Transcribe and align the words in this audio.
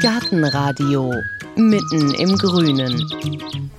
Gartenradio 0.00 1.12
mitten 1.56 2.14
im 2.14 2.36
Grünen. 2.38 3.04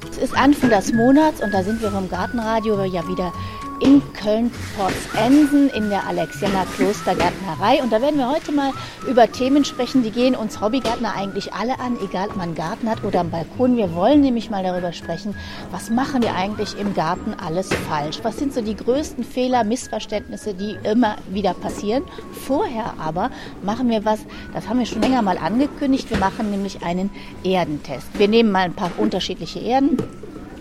Es 0.09 0.17
ist 0.17 0.37
Anfang 0.37 0.69
des 0.69 0.93
Monats 0.93 1.41
und 1.41 1.53
da 1.53 1.63
sind 1.63 1.81
wir 1.81 1.89
vom 1.89 2.09
Gartenradio 2.09 2.83
ja 2.83 3.07
wieder 3.07 3.33
in 3.81 4.01
Köln-Porzensen 4.13 5.69
in 5.69 5.89
der 5.89 6.07
Alexianer 6.07 6.65
Klostergärtnerei. 6.75 7.81
Und 7.81 7.91
da 7.91 8.01
werden 8.01 8.17
wir 8.17 8.29
heute 8.29 8.51
mal 8.51 8.71
über 9.09 9.31
Themen 9.31 9.65
sprechen, 9.65 10.03
die 10.03 10.11
gehen 10.11 10.35
uns 10.35 10.61
Hobbygärtner 10.61 11.15
eigentlich 11.15 11.53
alle 11.53 11.79
an, 11.79 11.97
egal 12.03 12.29
ob 12.29 12.37
man 12.37 12.49
einen 12.49 12.55
Garten 12.55 12.89
hat 12.89 13.03
oder 13.03 13.21
einen 13.21 13.31
Balkon. 13.31 13.77
Wir 13.77 13.93
wollen 13.95 14.21
nämlich 14.21 14.49
mal 14.49 14.63
darüber 14.63 14.93
sprechen, 14.93 15.35
was 15.71 15.89
machen 15.89 16.21
wir 16.21 16.35
eigentlich 16.35 16.77
im 16.77 16.93
Garten 16.93 17.33
alles 17.33 17.69
falsch? 17.89 18.19
Was 18.23 18.37
sind 18.37 18.53
so 18.53 18.61
die 18.61 18.75
größten 18.75 19.23
Fehler, 19.23 19.63
Missverständnisse, 19.63 20.53
die 20.53 20.77
immer 20.83 21.15
wieder 21.29 21.53
passieren? 21.53 22.03
Vorher 22.45 22.93
aber 22.99 23.31
machen 23.63 23.89
wir 23.89 24.05
was, 24.05 24.19
das 24.53 24.69
haben 24.69 24.79
wir 24.79 24.85
schon 24.85 25.01
länger 25.01 25.21
mal 25.21 25.37
angekündigt. 25.37 26.09
Wir 26.09 26.17
machen 26.17 26.51
nämlich 26.51 26.83
einen 26.83 27.09
Erdentest. 27.43 28.07
Wir 28.13 28.27
nehmen 28.27 28.51
mal 28.51 28.65
ein 28.65 28.73
paar 28.73 28.91
unterschiedliche 28.97 29.59
Erden 29.59 29.97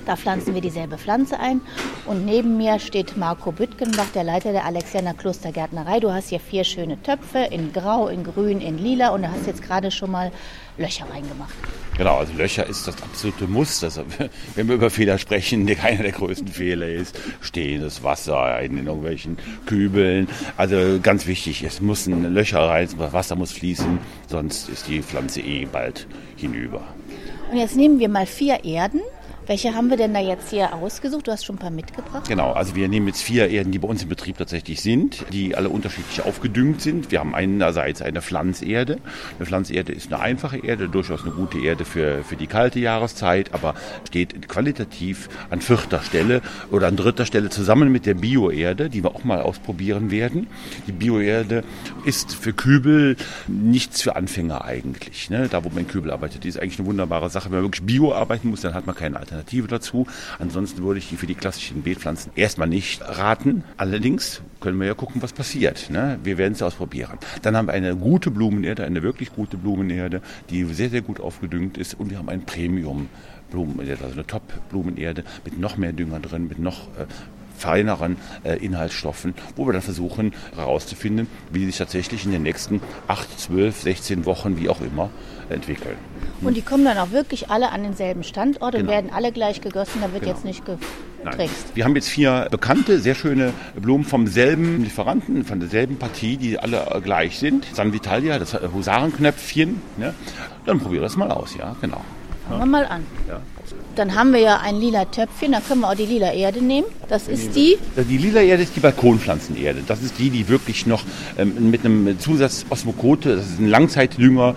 da 0.07 0.17
pflanzen 0.17 0.55
wir 0.55 0.61
dieselbe 0.61 0.99
Pflanze 0.99 1.39
ein. 1.39 1.61
Und 2.07 2.25
neben 2.25 2.57
mir 2.57 2.79
steht 2.79 3.17
Marco 3.17 3.53
Büttgenbach, 3.53 4.09
der 4.15 4.25
Leiter 4.25 4.53
der 4.53 4.65
Alexianer 4.65 5.15
Klostergärtnerei. 5.15 6.01
Du 6.01 6.13
hast 6.13 6.29
hier 6.29 6.41
vier 6.41 6.65
schöne 6.65 7.03
Töpfe 7.03 7.39
in 7.51 7.73
Grau, 7.73 8.09
in 8.09 8.25
Grün, 8.25 8.61
in 8.61 8.79
Lila 8.79 9.11
und 9.11 9.23
du 9.23 9.31
hast 9.31 9.47
jetzt 9.47 9.63
gerade 9.63 9.91
schon 9.91 10.11
mal 10.11 10.33
Löcher 10.79 11.07
reingemacht. 11.13 11.53
Genau, 11.97 12.17
also 12.17 12.33
Löcher 12.33 12.67
ist 12.67 12.87
das 12.87 13.03
absolute 13.03 13.47
Muss. 13.47 13.81
Das, 13.81 14.01
wenn 14.55 14.69
wir 14.69 14.77
über 14.77 14.91
Fehler 14.91 15.19
sprechen, 15.19 15.67
der 15.67 15.77
keiner 15.77 16.03
der 16.03 16.13
größten 16.13 16.49
Fehler 16.49 16.89
ist, 16.89 17.19
stehendes 17.41 18.03
Wasser 18.03 18.61
in 18.61 18.79
irgendwelchen 18.79 19.37
Kübeln. 19.67 20.29
Also 20.57 20.99
ganz 21.03 21.27
wichtig, 21.27 21.63
es 21.63 21.81
müssen 21.81 22.33
Löcher 22.33 22.61
rein, 22.61 22.89
Wasser 22.97 23.37
muss 23.37 23.53
fließen, 23.53 23.99
sonst 24.29 24.69
ist 24.69 24.89
die 24.89 25.03
Pflanze 25.03 25.41
eh 25.41 25.67
bald 25.67 26.07
hinüber. 26.37 26.83
Und 27.51 27.59
jetzt 27.59 27.77
nehmen 27.77 27.99
wir 27.99 28.09
mal 28.09 28.27
vier 28.27 28.65
Erden 28.65 29.01
welche 29.47 29.75
haben 29.75 29.91
wir 29.91 29.97
denn 29.97 30.15
da 30.15 30.21
jetzt 30.21 30.51
hier 30.51 30.75
ausgesucht? 30.75 31.27
Du 31.27 31.33
hast 31.33 31.45
schon 31.45 31.57
ein 31.57 31.59
paar 31.59 31.71
mitgebracht. 31.71 32.29
Genau, 32.29 32.53
also 32.53 32.77
wir 32.77 32.89
nehmen 32.89 33.09
jetzt 33.09 33.23
vier 33.23 33.49
Erden, 33.49 33.73
die 33.73 33.79
bei 33.79 33.89
uns 33.89 34.03
im 34.03 34.09
Betrieb 34.09 34.39
tatsächlich 34.39 34.81
sind, 34.81 35.25
die 35.33 35.57
alle 35.57 35.69
unterschiedlich 35.69 36.25
aufgedüngt 36.25 36.81
sind. 36.81 37.11
Wir 37.11 37.21
haben 37.21 37.35
einerseits 37.35 38.03
eine 38.03 38.23
Pflanzerde. 38.23 38.99
Eine 39.39 39.47
Pflanzerde 39.47 39.93
ist 39.93 40.13
eine 40.13 40.23
einfache 40.23 40.59
Erde, 40.59 40.89
durchaus 40.89 41.23
eine 41.23 41.33
gute 41.33 41.59
Erde 41.59 41.85
für, 41.85 42.23
für 42.23 42.37
die 42.37 42.47
kalte 42.47 42.79
Jahreszeit, 42.79 43.53
aber 43.53 43.75
steht 44.07 44.49
qualitativ 44.49 45.29
an 45.51 45.61
vierter 45.61 46.03
Stelle 46.03 46.43
oder 46.71 46.87
an 46.87 46.97
dritter 46.97 47.27
Stelle 47.27 47.51
zusammen 47.51 47.91
mit 47.91 48.07
der 48.07 48.15
Bioerde, 48.15 48.89
die 48.89 49.03
wir 49.03 49.15
auch 49.15 49.25
mal 49.25 49.41
ausprobieren 49.41 50.11
werden. 50.11 50.47
Die 50.87 50.93
Bioerde 50.93 51.65
ist 52.05 52.35
für 52.35 52.53
Kübel 52.53 53.17
nichts 53.49 54.03
für 54.03 54.17
Anfänger 54.17 54.65
eigentlich. 54.65 55.31
Ne? 55.31 55.49
Da, 55.51 55.65
wo 55.65 55.71
man 55.71 55.79
in 55.79 55.89
Kübel 55.89 56.11
arbeitet, 56.11 56.45
die 56.45 56.49
ist 56.49 56.61
eigentlich 56.61 56.79
eine 56.79 56.87
wunderbare 56.87 57.31
Sache. 57.31 57.47
Wenn 57.47 57.59
man 57.59 57.65
wirklich 57.65 57.85
Bio 57.85 58.13
arbeiten 58.15 58.49
muss, 58.51 58.61
dann 58.61 58.75
hat 58.75 58.87
man 58.87 58.95
keine 58.95 59.17
Alternative. 59.17 59.30
Alternative 59.31 59.69
dazu. 59.69 60.07
Ansonsten 60.39 60.83
würde 60.83 60.99
ich 60.99 61.09
die 61.09 61.17
für 61.17 61.27
die 61.27 61.35
klassischen 61.35 61.83
Beetpflanzen 61.83 62.33
erstmal 62.35 62.69
nicht 62.69 63.03
raten. 63.03 63.65
Allerdings 63.77 64.43
können 64.61 64.79
wir 64.79 64.87
ja 64.87 64.95
gucken, 64.95 65.23
was 65.23 65.33
passiert. 65.33 65.91
Ne? 65.91 66.19
Wir 66.23 66.39
werden 66.39 66.53
es 66.55 66.63
ausprobieren. 66.63 67.19
Dann 67.43 67.57
haben 67.57 67.67
wir 67.67 67.73
eine 67.73 67.97
gute 67.97 68.31
Blumenerde, 68.31 68.85
eine 68.85 69.03
wirklich 69.03 69.33
gute 69.33 69.57
Blumenerde, 69.57 70.21
die 70.51 70.65
sehr, 70.65 70.91
sehr 70.91 71.03
gut 71.03 71.21
aufgedüngt 71.21 71.79
ist. 71.79 71.95
Und 71.95 72.11
wir 72.11 72.19
haben 72.19 72.29
ein 72.29 72.45
Premium 72.45 73.09
Blumenerde, 73.51 74.05
also 74.05 74.15
eine 74.15 74.27
Top-Blumenerde 74.27 75.25
mit 75.45 75.59
noch 75.59 75.77
mehr 75.77 75.93
Dünger 75.93 76.21
drin, 76.21 76.49
mit 76.49 76.59
noch 76.59 76.89
äh, 76.97 77.07
feineren 77.61 78.17
äh, 78.43 78.57
Inhaltsstoffen, 78.65 79.35
wo 79.57 79.67
wir 79.67 79.73
dann 79.73 79.83
versuchen 79.83 80.33
herauszufinden, 80.57 81.29
wie 81.51 81.67
sich 81.67 81.79
tatsächlich 81.79 82.25
in 82.25 82.33
den 82.33 82.43
nächsten 82.43 82.81
8, 83.07 83.39
12, 83.39 83.83
16 83.83 84.27
Wochen, 84.27 84.59
wie 84.59 84.69
auch 84.69 84.81
immer, 84.81 85.11
entwickeln. 85.51 85.97
Und 86.43 86.57
die 86.57 86.63
kommen 86.63 86.85
dann 86.85 86.97
auch 86.99 87.11
wirklich 87.11 87.51
alle 87.51 87.71
an 87.71 87.83
denselben 87.83 88.23
Standort 88.23 88.75
und 88.75 88.81
genau. 88.81 88.93
werden 88.93 89.11
alle 89.13 89.31
gleich 89.33 89.61
gegossen, 89.61 90.01
da 90.01 90.13
wird 90.13 90.23
genau. 90.23 90.35
jetzt 90.35 90.45
nicht 90.45 90.65
getrickst. 90.65 91.75
Wir 91.75 91.85
haben 91.85 91.95
jetzt 91.95 92.09
vier 92.09 92.49
bekannte, 92.51 92.99
sehr 92.99 93.15
schöne 93.15 93.53
Blumen 93.77 94.05
vom 94.05 94.27
selben 94.27 94.83
Lieferanten, 94.83 95.45
von 95.45 95.61
derselben 95.61 95.99
Partie, 95.99 96.37
die 96.37 96.59
alle 96.59 97.01
gleich 97.05 97.39
sind. 97.39 97.67
San 97.75 97.93
Vitalia, 97.93 98.39
das 98.39 98.55
Husarenknöpfchen. 98.55 99.83
Ne? 99.99 100.15
Dann 100.65 100.79
probieren 100.79 101.03
wir 101.03 101.09
das 101.09 101.17
mal 101.17 101.31
aus, 101.31 101.55
ja, 101.59 101.77
genau. 101.81 102.01
Fangen 102.49 102.61
wir 102.61 102.67
mal 102.67 102.87
an. 102.87 103.07
Ja. 103.29 103.41
Dann 103.97 104.15
haben 104.15 104.33
wir 104.33 104.41
ja 104.41 104.61
ein 104.61 104.77
lila 104.77 105.05
Töpfchen, 105.05 105.53
da 105.53 105.61
können 105.61 105.81
wir 105.81 105.91
auch 105.91 105.95
die 105.95 106.07
lila 106.07 106.33
Erde 106.33 106.63
nehmen. 106.63 106.87
Das 107.09 107.29
ist 107.29 107.57
die? 107.57 107.77
Die 107.97 108.17
lila 108.19 108.41
Erde 108.41 108.63
ist 108.63 108.77
die 108.77 108.81
Balkonpflanzenerde. 108.81 109.83
Das 109.87 110.03
ist 110.03 110.19
die, 110.19 110.31
die 110.31 110.49
wirklich 110.49 110.87
noch 110.87 111.03
ähm, 111.37 111.71
mit 111.71 111.85
einem 111.85 112.19
Zusatz 112.19 112.65
Osmokote, 112.71 113.37
das 113.37 113.47
ist 113.47 113.59
ein 113.59 113.69
Langzeitdünger, 113.69 114.55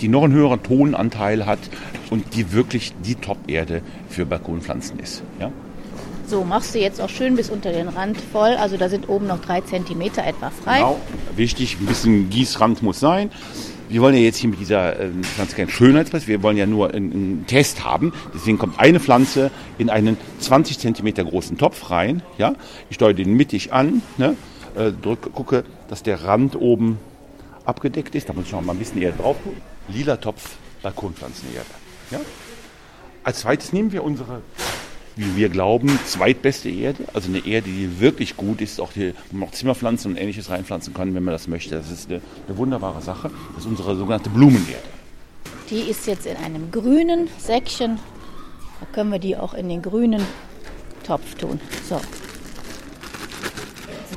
die 0.00 0.08
noch 0.08 0.24
einen 0.24 0.32
höheren 0.32 0.62
Tonanteil 0.62 1.46
hat 1.46 1.58
und 2.10 2.34
die 2.34 2.52
wirklich 2.52 2.92
die 3.04 3.16
Top-Erde 3.16 3.82
für 4.08 4.24
Balkonpflanzen 4.24 4.98
ist. 5.00 5.22
Ja? 5.40 5.50
So, 6.30 6.44
machst 6.44 6.76
du 6.76 6.78
jetzt 6.78 7.00
auch 7.00 7.08
schön 7.08 7.34
bis 7.34 7.50
unter 7.50 7.72
den 7.72 7.88
Rand 7.88 8.16
voll. 8.32 8.50
Also 8.50 8.76
da 8.76 8.88
sind 8.88 9.08
oben 9.08 9.26
noch 9.26 9.40
drei 9.40 9.62
Zentimeter 9.62 10.24
etwa 10.24 10.50
frei. 10.50 10.76
Genau, 10.76 11.00
wichtig, 11.40 11.78
ein 11.80 11.86
bisschen 11.86 12.30
Gießrand 12.30 12.84
muss 12.84 13.00
sein 13.00 13.30
wir 13.90 14.00
wollen 14.02 14.14
ja 14.14 14.20
jetzt 14.20 14.36
hier 14.36 14.48
mit 14.48 14.60
dieser 14.60 14.98
äh, 14.98 15.10
Pflanze 15.22 15.56
keinen 15.56 15.68
Schönheitspreis, 15.68 16.28
wir 16.28 16.42
wollen 16.42 16.56
ja 16.56 16.66
nur 16.66 16.94
einen, 16.94 17.12
einen, 17.12 17.46
Test 17.46 17.84
haben. 17.84 18.12
Deswegen 18.32 18.56
kommt 18.56 18.78
eine 18.78 19.00
Pflanze 19.00 19.50
in 19.78 19.90
einen 19.90 20.16
20 20.38 20.78
Zentimeter 20.78 21.24
großen 21.24 21.58
Topf 21.58 21.90
rein. 21.90 22.22
Ja? 22.38 22.54
Ich 22.88 22.94
steuere 22.94 23.14
den 23.14 23.34
mittig 23.34 23.72
an, 23.72 24.02
ne? 24.16 24.36
äh, 24.76 24.92
drücke, 24.92 25.30
gucke, 25.30 25.64
dass 25.88 26.04
der 26.04 26.22
Rand 26.24 26.54
oben 26.54 26.98
abgedeckt 27.64 28.14
ist. 28.14 28.28
Da 28.28 28.32
muss 28.32 28.46
ich 28.46 28.52
noch 28.52 28.62
mal 28.62 28.72
ein 28.72 28.78
bisschen 28.78 29.02
Erde 29.02 29.18
drauf 29.18 29.36
tun. 29.42 29.56
Lila 29.88 30.16
Topf, 30.16 30.50
Balkonpflanzenerde. 30.82 31.66
Ja? 32.12 32.20
Als 33.24 33.40
zweites 33.40 33.72
nehmen 33.72 33.90
wir 33.90 34.04
unsere 34.04 34.40
wie 35.16 35.36
wir 35.36 35.48
glauben, 35.48 35.98
zweitbeste 36.06 36.68
Erde. 36.68 37.04
Also 37.12 37.28
eine 37.28 37.46
Erde, 37.46 37.68
die 37.68 38.00
wirklich 38.00 38.36
gut 38.36 38.60
ist, 38.60 38.80
auch 38.80 38.92
die, 38.92 39.14
wo 39.30 39.36
man 39.36 39.48
auch 39.48 39.52
Zimmerpflanzen 39.52 40.12
und 40.12 40.16
ähnliches 40.16 40.50
reinpflanzen 40.50 40.94
kann, 40.94 41.14
wenn 41.14 41.24
man 41.24 41.32
das 41.32 41.48
möchte. 41.48 41.76
Das 41.76 41.90
ist 41.90 42.10
eine, 42.10 42.20
eine 42.48 42.56
wunderbare 42.56 43.02
Sache. 43.02 43.30
Das 43.54 43.64
ist 43.64 43.70
unsere 43.70 43.96
sogenannte 43.96 44.30
Blumenerde. 44.30 44.88
Die 45.70 45.80
ist 45.80 46.06
jetzt 46.06 46.26
in 46.26 46.36
einem 46.36 46.70
grünen 46.70 47.28
Säckchen. 47.38 47.98
Da 48.80 48.86
können 48.92 49.12
wir 49.12 49.18
die 49.18 49.36
auch 49.36 49.54
in 49.54 49.68
den 49.68 49.82
grünen 49.82 50.22
Topf 51.06 51.34
tun. 51.34 51.60
So. 51.88 52.00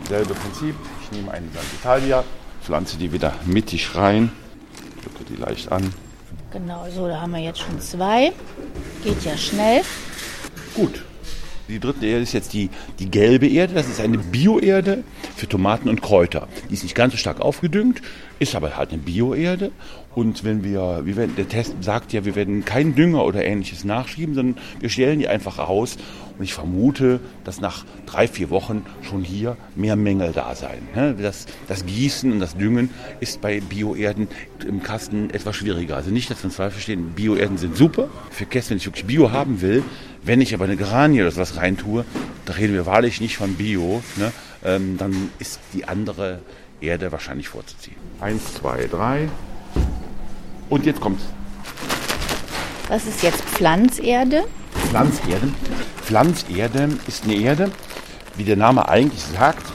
Selbe 0.08 0.34
Prinzip. 0.34 0.76
Ich 1.04 1.12
nehme 1.12 1.32
eine 1.32 1.48
Italia, 1.80 2.24
pflanze 2.64 2.98
die 2.98 3.12
wieder 3.12 3.34
mittig 3.46 3.96
rein, 3.96 4.32
drücke 5.02 5.24
die 5.32 5.36
leicht 5.36 5.72
an. 5.72 5.94
Genau, 6.52 6.86
so, 6.96 7.08
da 7.08 7.22
haben 7.22 7.32
wir 7.32 7.40
jetzt 7.40 7.60
schon 7.60 7.80
zwei. 7.82 8.32
Geht 9.04 9.24
ja 9.24 9.38
schnell. 9.38 9.82
Gut. 10.76 11.04
Die 11.70 11.80
dritte 11.80 12.06
Erde 12.06 12.24
ist 12.24 12.34
jetzt 12.34 12.52
die, 12.54 12.70
die 13.00 13.10
gelbe 13.10 13.48
Erde. 13.48 13.74
Das 13.74 13.88
ist 13.88 14.02
eine 14.02 14.18
Bioerde 14.18 15.04
für 15.36 15.48
Tomaten 15.48 15.88
und 15.88 16.02
Kräuter. 16.02 16.50
Die 16.70 16.74
ist 16.74 16.84
nicht 16.84 16.96
ganz 16.96 17.14
so 17.14 17.18
stark 17.18 17.40
aufgedüngt, 17.40 18.02
ist 18.40 18.54
aber 18.56 18.76
halt 18.76 18.92
eine 18.92 19.02
Bioerde. 19.02 19.72
Und 20.14 20.44
wenn 20.44 20.64
wir, 20.64 21.02
wir 21.06 21.16
werden, 21.16 21.36
der 21.38 21.48
Test 21.48 21.76
sagt 21.82 22.12
ja, 22.12 22.26
wir 22.26 22.36
werden 22.36 22.66
keinen 22.66 22.96
Dünger 22.96 23.24
oder 23.24 23.46
ähnliches 23.46 23.86
nachschieben, 23.86 24.36
sondern 24.36 24.62
wir 24.80 24.90
stellen 24.90 25.20
die 25.20 25.28
einfach 25.30 25.58
aus. 25.58 25.96
Und 26.38 26.44
ich 26.44 26.54
vermute, 26.54 27.20
dass 27.46 27.62
nach 27.62 27.86
drei, 28.06 28.28
vier 28.28 28.50
Wochen 28.50 28.86
schon 29.02 29.24
hier 29.24 29.56
mehr 29.76 29.96
Mängel 29.96 30.34
da 30.34 30.56
sein. 30.56 30.80
Das, 31.22 31.46
das 31.68 31.86
Gießen 31.86 32.32
und 32.32 32.40
das 32.40 32.58
Düngen 32.58 32.90
ist 33.22 33.40
bei 33.40 33.62
Bioerden 33.62 34.28
im 34.68 34.84
Kasten 34.84 35.30
etwas 35.30 35.56
schwieriger. 35.56 35.96
Also 35.96 36.12
nicht, 36.12 36.30
dass 36.30 36.40
wir 36.40 36.46
uns 36.46 36.56
falsch 36.56 36.74
verstehen, 36.74 37.14
Bioerden 37.16 37.58
sind 37.58 37.78
super. 37.78 38.10
Für 38.32 38.46
Kästen, 38.46 38.72
wenn 38.72 38.78
ich 38.78 38.86
wirklich 38.86 39.06
Bio 39.06 39.32
haben 39.32 39.62
will, 39.62 39.84
wenn 40.26 40.42
ich 40.42 40.54
aber 40.54 40.66
eine 40.66 40.78
Geranie 40.78 41.22
oder 41.22 41.32
sowas 41.32 41.58
reintue, 41.58 42.06
da 42.46 42.54
reden 42.54 42.74
wir 42.74 42.86
wahrlich 42.86 43.22
nicht 43.22 43.38
von 43.38 43.56
Bio, 43.56 44.02
ne? 44.16 44.32
ähm, 44.64 44.98
dann 44.98 45.30
ist 45.40 45.60
die 45.74 45.86
andere 45.86 46.40
Erde 46.82 47.12
wahrscheinlich 47.12 47.50
vorzuziehen. 47.50 47.98
Eins, 48.20 48.54
zwei, 48.56 48.88
drei. 48.88 49.30
Und 50.70 50.86
jetzt 50.86 51.00
kommt's. 51.00 51.24
Was 52.88 53.06
ist 53.06 53.24
jetzt 53.24 53.42
Pflanzerde? 53.42 54.44
Pflanzerde. 54.90 55.48
Pflanzerde 56.02 56.90
ist 57.08 57.24
eine 57.24 57.36
Erde, 57.36 57.72
wie 58.36 58.44
der 58.44 58.58
Name 58.58 58.88
eigentlich 58.90 59.24
sagt, 59.24 59.66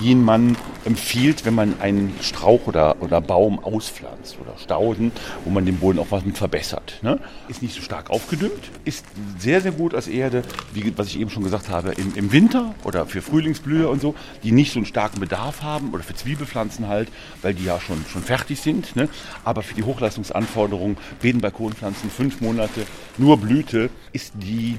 die 0.00 0.14
man 0.14 0.56
empfiehlt, 0.84 1.44
wenn 1.44 1.54
man 1.54 1.80
einen 1.80 2.14
Strauch 2.20 2.66
oder, 2.66 2.96
oder 3.00 3.20
Baum 3.20 3.58
auspflanzt 3.58 4.38
oder 4.40 4.58
Stauden, 4.58 5.12
wo 5.44 5.50
man 5.50 5.66
den 5.66 5.78
Boden 5.78 5.98
auch 5.98 6.10
was 6.10 6.24
mit 6.24 6.38
verbessert. 6.38 6.98
Ne? 7.02 7.18
Ist 7.48 7.62
nicht 7.62 7.74
so 7.74 7.82
stark 7.82 8.10
aufgedüngt, 8.10 8.70
ist 8.84 9.04
sehr, 9.38 9.60
sehr 9.60 9.72
gut 9.72 9.94
als 9.94 10.08
Erde, 10.08 10.42
wie 10.72 10.92
was 10.96 11.08
ich 11.08 11.20
eben 11.20 11.30
schon 11.30 11.44
gesagt 11.44 11.68
habe, 11.68 11.92
im, 11.92 12.14
im 12.14 12.32
Winter 12.32 12.74
oder 12.84 13.06
für 13.06 13.22
Frühlingsblühe 13.22 13.88
und 13.88 14.00
so, 14.00 14.14
die 14.42 14.52
nicht 14.52 14.72
so 14.72 14.78
einen 14.78 14.86
starken 14.86 15.20
Bedarf 15.20 15.62
haben 15.62 15.92
oder 15.92 16.02
für 16.02 16.14
Zwiebelpflanzen 16.14 16.88
halt, 16.88 17.08
weil 17.42 17.54
die 17.54 17.64
ja 17.64 17.80
schon, 17.80 18.04
schon 18.06 18.22
fertig 18.22 18.60
sind. 18.60 18.96
Ne? 18.96 19.08
Aber 19.44 19.62
für 19.62 19.74
die 19.74 19.82
Hochleistungsanforderungen, 19.82 20.96
Bedenbalkonpflanzen, 21.20 22.10
fünf 22.10 22.40
Monate, 22.40 22.86
nur 23.18 23.38
Blüte, 23.38 23.90
ist 24.12 24.32
die 24.36 24.78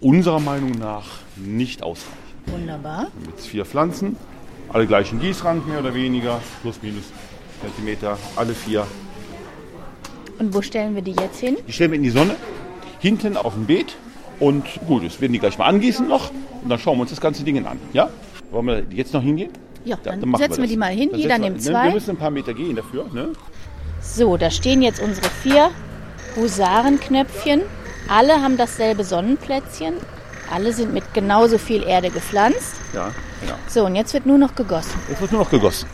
unserer 0.00 0.40
Meinung 0.40 0.72
nach 0.72 1.06
nicht 1.36 1.82
ausreichend. 1.82 2.16
Wunderbar. 2.46 3.08
Mit 3.24 3.40
vier 3.40 3.64
Pflanzen 3.64 4.16
alle 4.72 4.86
gleichen 4.86 5.20
Gießrand 5.20 5.66
mehr 5.68 5.80
oder 5.80 5.94
weniger, 5.94 6.40
plus 6.62 6.80
minus 6.82 7.04
Zentimeter, 7.60 8.18
alle 8.36 8.52
vier. 8.54 8.86
Und 10.38 10.54
wo 10.54 10.60
stellen 10.62 10.94
wir 10.94 11.02
die 11.02 11.12
jetzt 11.12 11.40
hin? 11.40 11.56
Die 11.66 11.72
stellen 11.72 11.92
wir 11.92 11.96
in 11.96 12.02
die 12.02 12.10
Sonne, 12.10 12.36
hinten 12.98 13.36
auf 13.36 13.54
dem 13.54 13.64
Beet. 13.66 13.96
Und 14.38 14.64
gut, 14.86 15.06
das 15.06 15.18
werden 15.20 15.32
die 15.32 15.38
gleich 15.38 15.56
mal 15.56 15.64
angießen 15.66 16.06
noch. 16.06 16.30
Und 16.62 16.68
dann 16.68 16.78
schauen 16.78 16.98
wir 16.98 17.02
uns 17.02 17.10
das 17.10 17.20
ganze 17.22 17.42
Ding 17.42 17.64
an. 17.64 17.78
Ja? 17.94 18.10
Wollen 18.50 18.66
wir 18.66 18.82
jetzt 18.90 19.14
noch 19.14 19.22
hingehen? 19.22 19.50
Ja, 19.86 19.96
Da- 20.02 20.10
dann 20.10 20.28
machen 20.28 20.42
setzen 20.42 20.58
wir 20.58 20.64
das. 20.64 20.70
die 20.70 20.76
mal 20.76 20.92
hin. 20.92 21.08
Dann 21.10 21.20
Jeder 21.20 21.34
wir- 21.36 21.44
nimmt 21.44 21.56
ne, 21.56 21.62
zwei. 21.62 21.84
Wir 21.86 21.92
müssen 21.94 22.10
ein 22.10 22.16
paar 22.18 22.30
Meter 22.30 22.52
gehen 22.52 22.76
dafür. 22.76 23.06
Ne? 23.14 23.28
So, 24.02 24.36
da 24.36 24.50
stehen 24.50 24.82
jetzt 24.82 25.00
unsere 25.00 25.28
vier 25.42 25.70
Husarenknöpfchen. 26.36 27.62
Alle 28.08 28.42
haben 28.42 28.56
dasselbe 28.58 29.04
Sonnenplätzchen. 29.04 29.94
Alle 30.50 30.72
sind 30.72 30.92
mit 30.92 31.14
genauso 31.14 31.58
viel 31.58 31.82
Erde 31.82 32.10
gepflanzt. 32.10 32.74
Ja, 32.94 33.12
genau. 33.40 33.54
So, 33.68 33.84
und 33.86 33.94
jetzt 33.94 34.14
wird 34.14 34.26
nur 34.26 34.38
noch 34.38 34.54
gegossen. 34.54 34.98
Jetzt 35.08 35.20
wird 35.20 35.32
nur 35.32 35.42
noch 35.42 35.50
gegossen. 35.50 35.88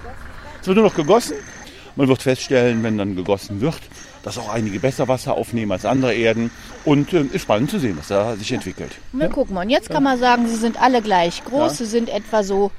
Es 0.60 0.66
wird 0.66 0.76
nur 0.76 0.86
noch 0.86 0.94
gegossen. 0.94 1.36
Man 1.96 2.08
wird 2.08 2.22
feststellen, 2.22 2.82
wenn 2.82 2.96
dann 2.96 3.16
gegossen 3.16 3.60
wird, 3.60 3.80
dass 4.22 4.38
auch 4.38 4.48
einige 4.48 4.80
besser 4.80 5.08
Wasser 5.08 5.34
aufnehmen 5.34 5.72
als 5.72 5.84
andere 5.84 6.14
Erden. 6.14 6.50
Und 6.84 7.12
äh, 7.12 7.22
ist 7.22 7.42
spannend 7.42 7.70
zu 7.70 7.78
sehen, 7.78 7.96
was 7.98 8.08
da 8.08 8.36
sich 8.36 8.52
entwickelt. 8.52 8.92
Und 9.12 9.20
wir 9.20 9.28
gucken 9.28 9.54
mal. 9.54 9.62
Und 9.62 9.70
jetzt 9.70 9.90
kann 9.90 10.02
man 10.02 10.18
sagen, 10.18 10.48
sie 10.48 10.56
sind 10.56 10.80
alle 10.80 11.02
gleich 11.02 11.44
groß. 11.44 11.72
Ja. 11.72 11.84
Sie 11.84 11.86
sind 11.86 12.08
etwa 12.08 12.42
so 12.42 12.70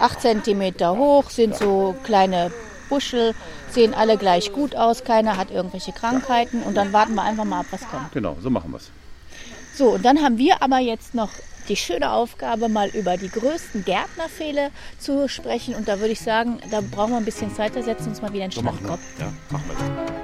8 0.00 0.20
cm 0.20 0.74
hoch, 0.96 1.30
sind 1.30 1.56
so 1.56 1.94
kleine 2.04 2.52
Buschel, 2.88 3.34
sehen 3.70 3.94
alle 3.94 4.16
gleich 4.16 4.52
gut 4.52 4.76
aus. 4.76 5.04
Keiner 5.04 5.36
hat 5.36 5.50
irgendwelche 5.50 5.92
Krankheiten. 5.92 6.62
Und 6.62 6.76
dann 6.76 6.92
warten 6.92 7.14
wir 7.14 7.22
einfach 7.22 7.44
mal 7.44 7.60
ab, 7.60 7.66
was 7.70 7.80
kommt. 7.88 8.12
Genau, 8.12 8.36
so 8.40 8.50
machen 8.50 8.70
wir 8.70 8.76
es. 8.78 8.90
So, 9.76 9.90
und 9.90 10.04
dann 10.04 10.22
haben 10.22 10.38
wir 10.38 10.62
aber 10.62 10.78
jetzt 10.78 11.14
noch 11.14 11.30
die 11.68 11.76
schöne 11.76 12.12
Aufgabe, 12.12 12.68
mal 12.68 12.88
über 12.90 13.16
die 13.16 13.28
größten 13.28 13.84
Gärtnerfehler 13.84 14.70
zu 14.98 15.28
sprechen. 15.28 15.74
Und 15.74 15.88
da 15.88 15.98
würde 15.98 16.12
ich 16.12 16.20
sagen, 16.20 16.60
da 16.70 16.80
brauchen 16.80 17.12
wir 17.12 17.16
ein 17.16 17.24
bisschen 17.24 17.54
Zeit, 17.54 17.74
da 17.74 17.82
setzen 17.82 18.04
wir 18.06 18.10
uns 18.10 18.22
mal 18.22 18.32
wieder 18.32 18.44
in 18.44 18.50
den 18.50 18.56
So 18.56 18.62
machen 18.62 18.82
wir. 18.82 18.98
Ja, 19.18 19.32
machen 19.50 19.64
wir 19.68 20.23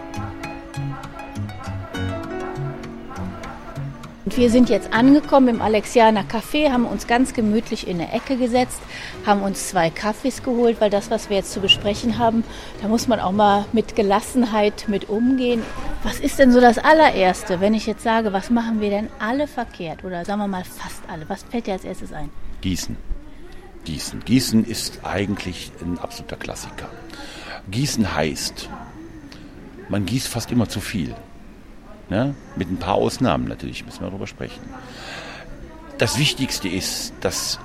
wir 4.40 4.48
sind 4.48 4.70
jetzt 4.70 4.94
angekommen 4.94 5.48
im 5.48 5.60
Alexianer 5.60 6.22
Café, 6.22 6.70
haben 6.70 6.86
uns 6.86 7.06
ganz 7.06 7.34
gemütlich 7.34 7.86
in 7.86 8.00
eine 8.00 8.10
Ecke 8.10 8.38
gesetzt, 8.38 8.80
haben 9.26 9.42
uns 9.42 9.68
zwei 9.68 9.90
Kaffees 9.90 10.42
geholt, 10.42 10.80
weil 10.80 10.88
das, 10.88 11.10
was 11.10 11.28
wir 11.28 11.36
jetzt 11.36 11.52
zu 11.52 11.60
besprechen 11.60 12.16
haben, 12.16 12.42
da 12.80 12.88
muss 12.88 13.06
man 13.06 13.20
auch 13.20 13.32
mal 13.32 13.66
mit 13.72 13.96
Gelassenheit 13.96 14.86
mit 14.88 15.10
umgehen. 15.10 15.62
Was 16.04 16.20
ist 16.20 16.38
denn 16.38 16.52
so 16.52 16.60
das 16.62 16.78
allererste, 16.78 17.60
wenn 17.60 17.74
ich 17.74 17.84
jetzt 17.84 18.02
sage, 18.02 18.32
was 18.32 18.48
machen 18.48 18.80
wir 18.80 18.88
denn 18.88 19.08
alle 19.18 19.46
verkehrt? 19.46 20.04
Oder 20.04 20.24
sagen 20.24 20.40
wir 20.40 20.48
mal 20.48 20.64
fast 20.64 21.02
alle. 21.12 21.28
Was 21.28 21.42
fällt 21.42 21.66
dir 21.66 21.74
als 21.74 21.84
erstes 21.84 22.14
ein? 22.14 22.30
Gießen. 22.62 22.96
Gießen. 23.84 24.24
Gießen 24.24 24.64
ist 24.64 25.00
eigentlich 25.02 25.70
ein 25.82 25.98
absoluter 25.98 26.36
Klassiker. 26.36 26.88
Gießen 27.70 28.14
heißt, 28.14 28.70
man 29.90 30.06
gießt 30.06 30.28
fast 30.28 30.50
immer 30.50 30.66
zu 30.66 30.80
viel. 30.80 31.14
Ne? 32.10 32.34
Mit 32.56 32.70
ein 32.70 32.76
paar 32.76 32.96
Ausnahmen 32.96 33.46
natürlich, 33.46 33.86
müssen 33.86 34.00
wir 34.00 34.08
darüber 34.08 34.26
sprechen. 34.26 34.60
Das 35.98 36.18
Wichtigste 36.18 36.68
ist, 36.68 37.12
dass 37.20 37.60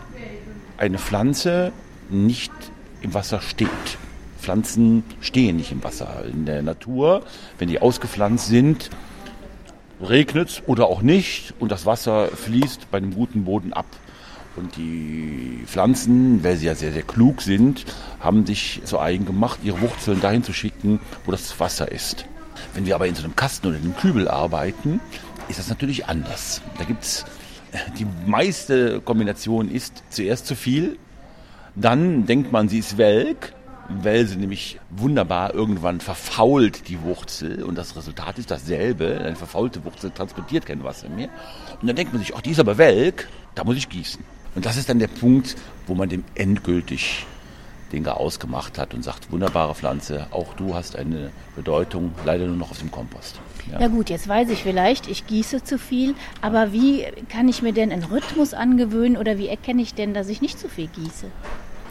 eine 0.77 0.99
Pflanze 0.99 1.71
nicht 2.09 2.51
im 3.01 3.13
Wasser 3.13 3.41
steht. 3.41 3.69
Pflanzen 4.39 5.03
stehen 5.21 5.55
nicht 5.55 5.71
im 5.71 5.83
Wasser. 5.83 6.23
In 6.31 6.45
der 6.45 6.61
Natur, 6.61 7.23
wenn 7.57 7.67
die 7.67 7.81
ausgepflanzt 7.81 8.47
sind, 8.47 8.91
regnet 9.99 10.49
es 10.49 10.63
oder 10.67 10.87
auch 10.87 11.01
nicht 11.01 11.53
und 11.59 11.71
das 11.71 11.87
Wasser 11.87 12.27
fließt 12.27 12.91
bei 12.91 12.99
einem 12.99 13.15
guten 13.15 13.45
Boden 13.45 13.73
ab. 13.73 13.87
Und 14.55 14.77
die 14.77 15.63
Pflanzen, 15.65 16.43
weil 16.43 16.55
sie 16.55 16.67
ja 16.67 16.75
sehr, 16.75 16.93
sehr 16.93 17.01
klug 17.01 17.41
sind, 17.41 17.85
haben 18.19 18.45
sich 18.45 18.81
zu 18.85 18.99
eigen 18.99 19.25
gemacht, 19.25 19.59
ihre 19.63 19.81
Wurzeln 19.81 20.21
dahin 20.21 20.43
zu 20.43 20.53
schicken, 20.53 20.99
wo 21.25 21.31
das 21.31 21.59
Wasser 21.59 21.91
ist. 21.91 22.25
Wenn 22.73 22.85
wir 22.85 22.95
aber 22.95 23.07
in 23.07 23.15
so 23.15 23.23
einem 23.23 23.35
Kasten 23.35 23.67
oder 23.67 23.77
in 23.77 23.83
einem 23.83 23.95
Kübel 23.95 24.27
arbeiten, 24.27 24.99
ist 25.47 25.59
das 25.59 25.69
natürlich 25.69 26.07
anders. 26.07 26.61
Da 26.77 26.83
gibt's 26.83 27.25
die 27.97 28.07
meiste 28.25 29.01
Kombination 29.01 29.69
ist 29.69 30.03
zuerst 30.09 30.47
zu 30.47 30.55
viel, 30.55 30.97
dann 31.75 32.25
denkt 32.25 32.51
man, 32.51 32.69
sie 32.69 32.79
ist 32.79 32.97
welk, 32.97 33.53
weil 33.89 34.25
sie 34.25 34.37
nämlich 34.37 34.79
wunderbar 34.89 35.53
irgendwann 35.53 35.99
verfault 35.99 36.87
die 36.87 37.01
Wurzel 37.01 37.63
und 37.63 37.75
das 37.75 37.95
Resultat 37.95 38.39
ist 38.39 38.49
dasselbe. 38.49 39.19
Eine 39.19 39.35
verfaulte 39.35 39.83
Wurzel 39.83 40.11
transportiert 40.11 40.65
kein 40.65 40.83
Wasser 40.83 41.09
mehr. 41.09 41.29
Und 41.81 41.87
dann 41.87 41.95
denkt 41.95 42.13
man 42.13 42.21
sich, 42.21 42.35
ach, 42.35 42.41
die 42.41 42.51
ist 42.51 42.59
aber 42.59 42.77
welk, 42.77 43.27
da 43.53 43.63
muss 43.63 43.77
ich 43.77 43.89
gießen. 43.89 44.23
Und 44.55 44.65
das 44.65 44.77
ist 44.77 44.89
dann 44.89 44.99
der 44.99 45.07
Punkt, 45.07 45.55
wo 45.85 45.93
man 45.95 46.09
dem 46.09 46.23
endgültig 46.33 47.25
den 47.91 48.03
Garaus 48.03 48.39
gemacht 48.39 48.77
hat 48.77 48.93
und 48.93 49.03
sagt, 49.03 49.31
wunderbare 49.31 49.75
Pflanze, 49.75 50.27
auch 50.31 50.53
du 50.55 50.73
hast 50.73 50.95
eine 50.95 51.31
Bedeutung, 51.55 52.13
leider 52.25 52.47
nur 52.47 52.57
noch 52.57 52.71
auf 52.71 52.79
dem 52.79 52.91
Kompost. 52.91 53.39
Ja. 53.71 53.79
Ja 53.81 53.87
gut, 53.87 54.09
jetzt 54.09 54.27
weiß 54.27 54.49
ich 54.49 54.63
vielleicht, 54.63 55.07
ich 55.07 55.27
gieße 55.27 55.63
zu 55.63 55.77
viel, 55.77 56.15
aber 56.41 56.71
wie 56.71 57.05
kann 57.29 57.47
ich 57.47 57.61
mir 57.61 57.73
denn 57.73 57.91
einen 57.91 58.03
Rhythmus 58.03 58.53
angewöhnen 58.53 59.17
oder 59.17 59.37
wie 59.37 59.47
erkenne 59.47 59.81
ich 59.81 59.93
denn, 59.93 60.13
dass 60.13 60.29
ich 60.29 60.41
nicht 60.41 60.59
zu 60.59 60.69
viel 60.69 60.87
gieße? 60.87 61.27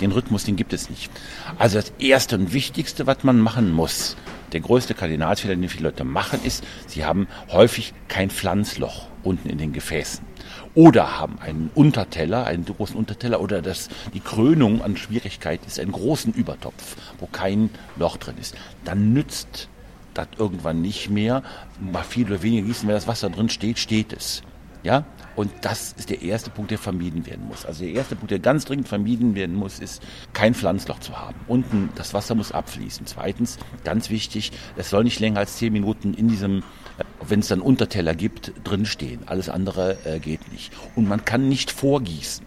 Den 0.00 0.12
Rhythmus, 0.12 0.44
den 0.44 0.56
gibt 0.56 0.72
es 0.72 0.90
nicht. 0.90 1.10
Also 1.58 1.76
das 1.76 1.92
Erste 1.98 2.36
und 2.36 2.52
Wichtigste, 2.52 3.06
was 3.06 3.22
man 3.22 3.38
machen 3.38 3.72
muss, 3.72 4.16
der 4.52 4.60
größte 4.60 4.94
Kardinalsfehler, 4.94 5.54
den 5.54 5.68
viele 5.68 5.84
Leute 5.84 6.04
machen, 6.04 6.40
ist, 6.44 6.64
sie 6.86 7.04
haben 7.04 7.28
häufig 7.50 7.94
kein 8.08 8.30
Pflanzloch 8.30 9.06
unten 9.22 9.48
in 9.48 9.58
den 9.58 9.72
Gefäßen. 9.72 10.33
Oder 10.74 11.20
haben 11.20 11.38
einen 11.38 11.70
Unterteller, 11.74 12.46
einen 12.46 12.64
großen 12.64 12.96
Unterteller, 12.96 13.40
oder 13.40 13.62
das, 13.62 13.88
die 14.12 14.20
Krönung 14.20 14.82
an 14.82 14.96
Schwierigkeit 14.96 15.60
ist 15.66 15.78
einen 15.78 15.92
großen 15.92 16.32
Übertopf, 16.32 16.96
wo 17.18 17.26
kein 17.26 17.70
Loch 17.96 18.16
drin 18.16 18.36
ist. 18.40 18.56
Dann 18.84 19.12
nützt 19.12 19.68
das 20.14 20.28
irgendwann 20.36 20.82
nicht 20.82 21.10
mehr. 21.10 21.42
Mal 21.80 22.02
viel 22.02 22.26
oder 22.26 22.42
weniger 22.42 22.66
gießen, 22.66 22.88
wenn 22.88 22.94
das 22.94 23.06
Wasser 23.06 23.30
drin 23.30 23.48
steht, 23.48 23.78
steht 23.78 24.12
es. 24.12 24.42
Ja? 24.82 25.04
Und 25.36 25.50
das 25.62 25.94
ist 25.98 26.10
der 26.10 26.22
erste 26.22 26.50
Punkt, 26.50 26.70
der 26.70 26.78
vermieden 26.78 27.26
werden 27.26 27.46
muss. 27.46 27.66
Also 27.66 27.84
der 27.84 27.92
erste 27.92 28.14
Punkt, 28.16 28.30
der 28.30 28.38
ganz 28.38 28.64
dringend 28.64 28.88
vermieden 28.88 29.34
werden 29.34 29.56
muss, 29.56 29.80
ist, 29.80 30.02
kein 30.32 30.54
Pflanzloch 30.54 31.00
zu 31.00 31.18
haben. 31.18 31.36
Unten, 31.48 31.90
das 31.96 32.14
Wasser 32.14 32.34
muss 32.34 32.52
abfließen. 32.52 33.06
Zweitens, 33.06 33.58
ganz 33.82 34.10
wichtig, 34.10 34.52
es 34.76 34.90
soll 34.90 35.04
nicht 35.04 35.20
länger 35.20 35.40
als 35.40 35.56
zehn 35.56 35.72
Minuten 35.72 36.14
in 36.14 36.28
diesem, 36.28 36.58
äh, 36.98 37.04
wenn 37.26 37.40
es 37.40 37.48
dann 37.48 37.60
Unterteller 37.60 38.14
gibt, 38.14 38.52
drin 38.62 38.86
stehen. 38.86 39.26
Alles 39.26 39.48
andere 39.48 39.98
äh, 40.04 40.20
geht 40.20 40.52
nicht. 40.52 40.72
Und 40.94 41.08
man 41.08 41.24
kann 41.24 41.48
nicht 41.48 41.70
vorgießen. 41.70 42.46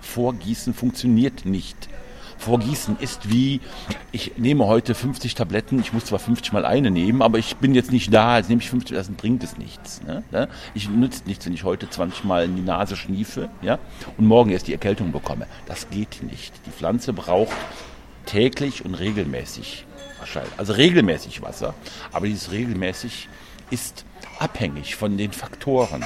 Vorgießen 0.00 0.74
funktioniert 0.74 1.44
nicht. 1.44 1.88
Vorgießen 2.38 2.98
ist 2.98 3.30
wie, 3.30 3.60
ich 4.12 4.32
nehme 4.36 4.66
heute 4.66 4.94
50 4.94 5.34
Tabletten, 5.34 5.80
ich 5.80 5.92
muss 5.92 6.06
zwar 6.06 6.18
50 6.18 6.52
mal 6.52 6.64
eine 6.64 6.90
nehmen, 6.90 7.22
aber 7.22 7.38
ich 7.38 7.56
bin 7.56 7.74
jetzt 7.74 7.92
nicht 7.92 8.12
da, 8.12 8.38
jetzt 8.38 8.48
nehme 8.48 8.62
ich 8.62 8.70
50, 8.70 8.96
das 8.96 9.08
bringt 9.10 9.44
es 9.44 9.58
nichts. 9.58 10.02
Ne? 10.02 10.22
Ne? 10.30 10.48
Ich 10.74 10.88
nützt 10.88 11.26
nichts, 11.26 11.46
wenn 11.46 11.52
ich 11.52 11.64
heute 11.64 11.90
20 11.90 12.24
mal 12.24 12.44
in 12.44 12.56
die 12.56 12.62
Nase 12.62 12.96
schniefe 12.96 13.48
ja? 13.62 13.78
und 14.16 14.26
morgen 14.26 14.50
erst 14.50 14.68
die 14.68 14.72
Erkältung 14.72 15.12
bekomme. 15.12 15.46
Das 15.66 15.90
geht 15.90 16.22
nicht. 16.22 16.54
Die 16.66 16.70
Pflanze 16.70 17.12
braucht 17.12 17.56
täglich 18.26 18.84
und 18.84 18.94
regelmäßig 18.94 19.84
also 20.56 20.72
regelmäßig 20.72 21.42
Wasser, 21.42 21.74
aber 22.12 22.26
dieses 22.26 22.50
regelmäßig 22.50 23.28
ist 23.70 24.04
abhängig 24.38 24.96
von 24.96 25.16
den 25.16 25.32
Faktoren 25.32 26.04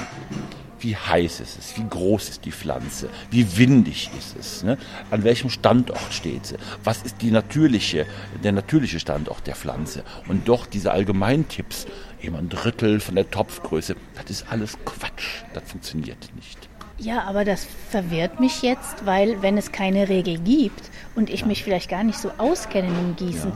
wie 0.82 0.96
heiß 0.96 1.40
ist 1.40 1.58
es, 1.58 1.76
wie 1.76 1.88
groß 1.88 2.28
ist 2.28 2.44
die 2.44 2.52
Pflanze, 2.52 3.08
wie 3.30 3.56
windig 3.56 4.10
ist 4.18 4.36
es, 4.36 4.62
ne? 4.62 4.76
an 5.10 5.24
welchem 5.24 5.48
Standort 5.48 6.12
steht 6.12 6.46
sie, 6.46 6.56
was 6.82 7.02
ist 7.02 7.22
die 7.22 7.30
natürliche, 7.30 8.06
der 8.42 8.52
natürliche 8.52 8.98
Standort 8.98 9.46
der 9.46 9.54
Pflanze. 9.54 10.02
Und 10.28 10.48
doch 10.48 10.66
diese 10.66 10.92
Allgemeintipps, 10.92 11.86
eben 12.20 12.36
ein 12.36 12.48
Drittel 12.48 13.00
von 13.00 13.14
der 13.14 13.30
Topfgröße, 13.30 13.96
das 14.14 14.30
ist 14.30 14.46
alles 14.50 14.76
Quatsch, 14.84 15.44
das 15.54 15.62
funktioniert 15.70 16.30
nicht. 16.34 16.68
Ja, 16.98 17.22
aber 17.24 17.44
das 17.44 17.66
verwirrt 17.90 18.38
mich 18.38 18.62
jetzt, 18.62 19.06
weil 19.06 19.42
wenn 19.42 19.56
es 19.58 19.72
keine 19.72 20.08
Regel 20.08 20.38
gibt 20.38 20.90
und 21.14 21.30
ich 21.30 21.46
mich 21.46 21.64
vielleicht 21.64 21.90
gar 21.90 22.04
nicht 22.04 22.18
so 22.18 22.30
auskenne 22.38 22.88
im 22.88 23.16
Gießen, 23.16 23.52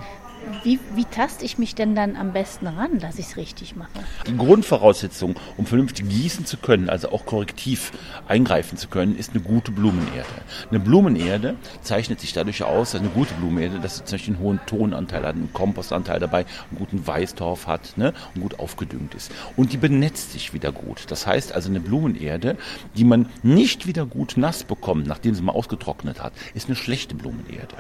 wie, 0.62 0.78
wie 0.94 1.04
taste 1.04 1.44
ich 1.44 1.58
mich 1.58 1.74
denn 1.74 1.94
dann 1.94 2.16
am 2.16 2.32
besten 2.32 2.66
ran, 2.66 2.98
dass 2.98 3.18
ich 3.18 3.26
es 3.26 3.36
richtig 3.36 3.76
mache? 3.76 3.90
Die 4.26 4.36
Grundvoraussetzung, 4.36 5.36
um 5.56 5.66
vernünftig 5.66 6.08
gießen 6.08 6.46
zu 6.46 6.56
können, 6.56 6.88
also 6.88 7.10
auch 7.10 7.26
korrektiv 7.26 7.92
eingreifen 8.28 8.78
zu 8.78 8.88
können, 8.88 9.16
ist 9.16 9.32
eine 9.32 9.40
gute 9.40 9.72
Blumenerde. 9.72 10.26
Eine 10.70 10.80
Blumenerde 10.80 11.56
zeichnet 11.82 12.20
sich 12.20 12.32
dadurch 12.32 12.62
aus, 12.64 12.92
dass 12.92 13.00
eine 13.00 13.10
gute 13.10 13.34
Blumenerde, 13.34 13.80
dass 13.80 13.98
sie 13.98 14.04
zum 14.04 14.16
Beispiel 14.16 14.34
einen 14.34 14.42
hohen 14.42 14.60
Tonanteil 14.66 15.24
hat, 15.24 15.34
einen 15.34 15.52
Kompostanteil 15.52 16.20
dabei, 16.20 16.46
einen 16.70 16.78
guten 16.78 17.06
Weißtorf 17.06 17.66
hat 17.66 17.96
ne, 17.96 18.12
und 18.34 18.42
gut 18.42 18.58
aufgedüngt 18.58 19.14
ist. 19.14 19.32
Und 19.56 19.72
die 19.72 19.78
benetzt 19.78 20.32
sich 20.32 20.52
wieder 20.52 20.72
gut. 20.72 21.04
Das 21.08 21.26
heißt 21.26 21.52
also 21.52 21.70
eine 21.70 21.80
Blumenerde, 21.80 22.56
die 22.96 23.04
man 23.04 23.28
nicht 23.42 23.86
wieder 23.86 24.06
gut 24.06 24.34
nass 24.36 24.64
bekommt, 24.64 25.06
nachdem 25.06 25.34
sie 25.34 25.42
mal 25.42 25.52
ausgetrocknet 25.52 26.22
hat, 26.22 26.32
ist 26.54 26.66
eine 26.68 26.76
schlechte 26.76 27.14
Blumenerde. 27.14 27.76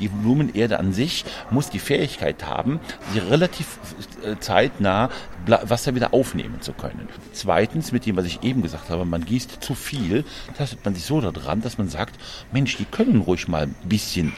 Die 0.00 0.08
Blumenerde 0.08 0.78
an 0.78 0.92
sich 0.92 1.24
muss 1.50 1.70
die 1.70 1.78
Fähigkeit 1.78 2.46
haben, 2.46 2.80
sie 3.12 3.18
relativ 3.18 3.78
äh, 4.24 4.36
zeitnah 4.40 5.10
Wasser 5.46 5.94
wieder 5.94 6.12
aufnehmen 6.12 6.60
zu 6.60 6.72
können. 6.72 7.08
Zweitens, 7.32 7.92
mit 7.92 8.06
dem, 8.06 8.16
was 8.16 8.26
ich 8.26 8.42
eben 8.42 8.62
gesagt 8.62 8.90
habe, 8.90 9.04
man 9.04 9.24
gießt 9.24 9.62
zu 9.62 9.74
viel, 9.74 10.24
tastet 10.56 10.84
man 10.84 10.94
sich 10.94 11.04
so 11.04 11.20
daran, 11.20 11.62
dass 11.62 11.78
man 11.78 11.88
sagt, 11.88 12.18
Mensch, 12.52 12.76
die 12.76 12.84
können 12.84 13.20
ruhig 13.22 13.48
mal 13.48 13.64
ein 13.64 13.74
bisschen 13.84 14.32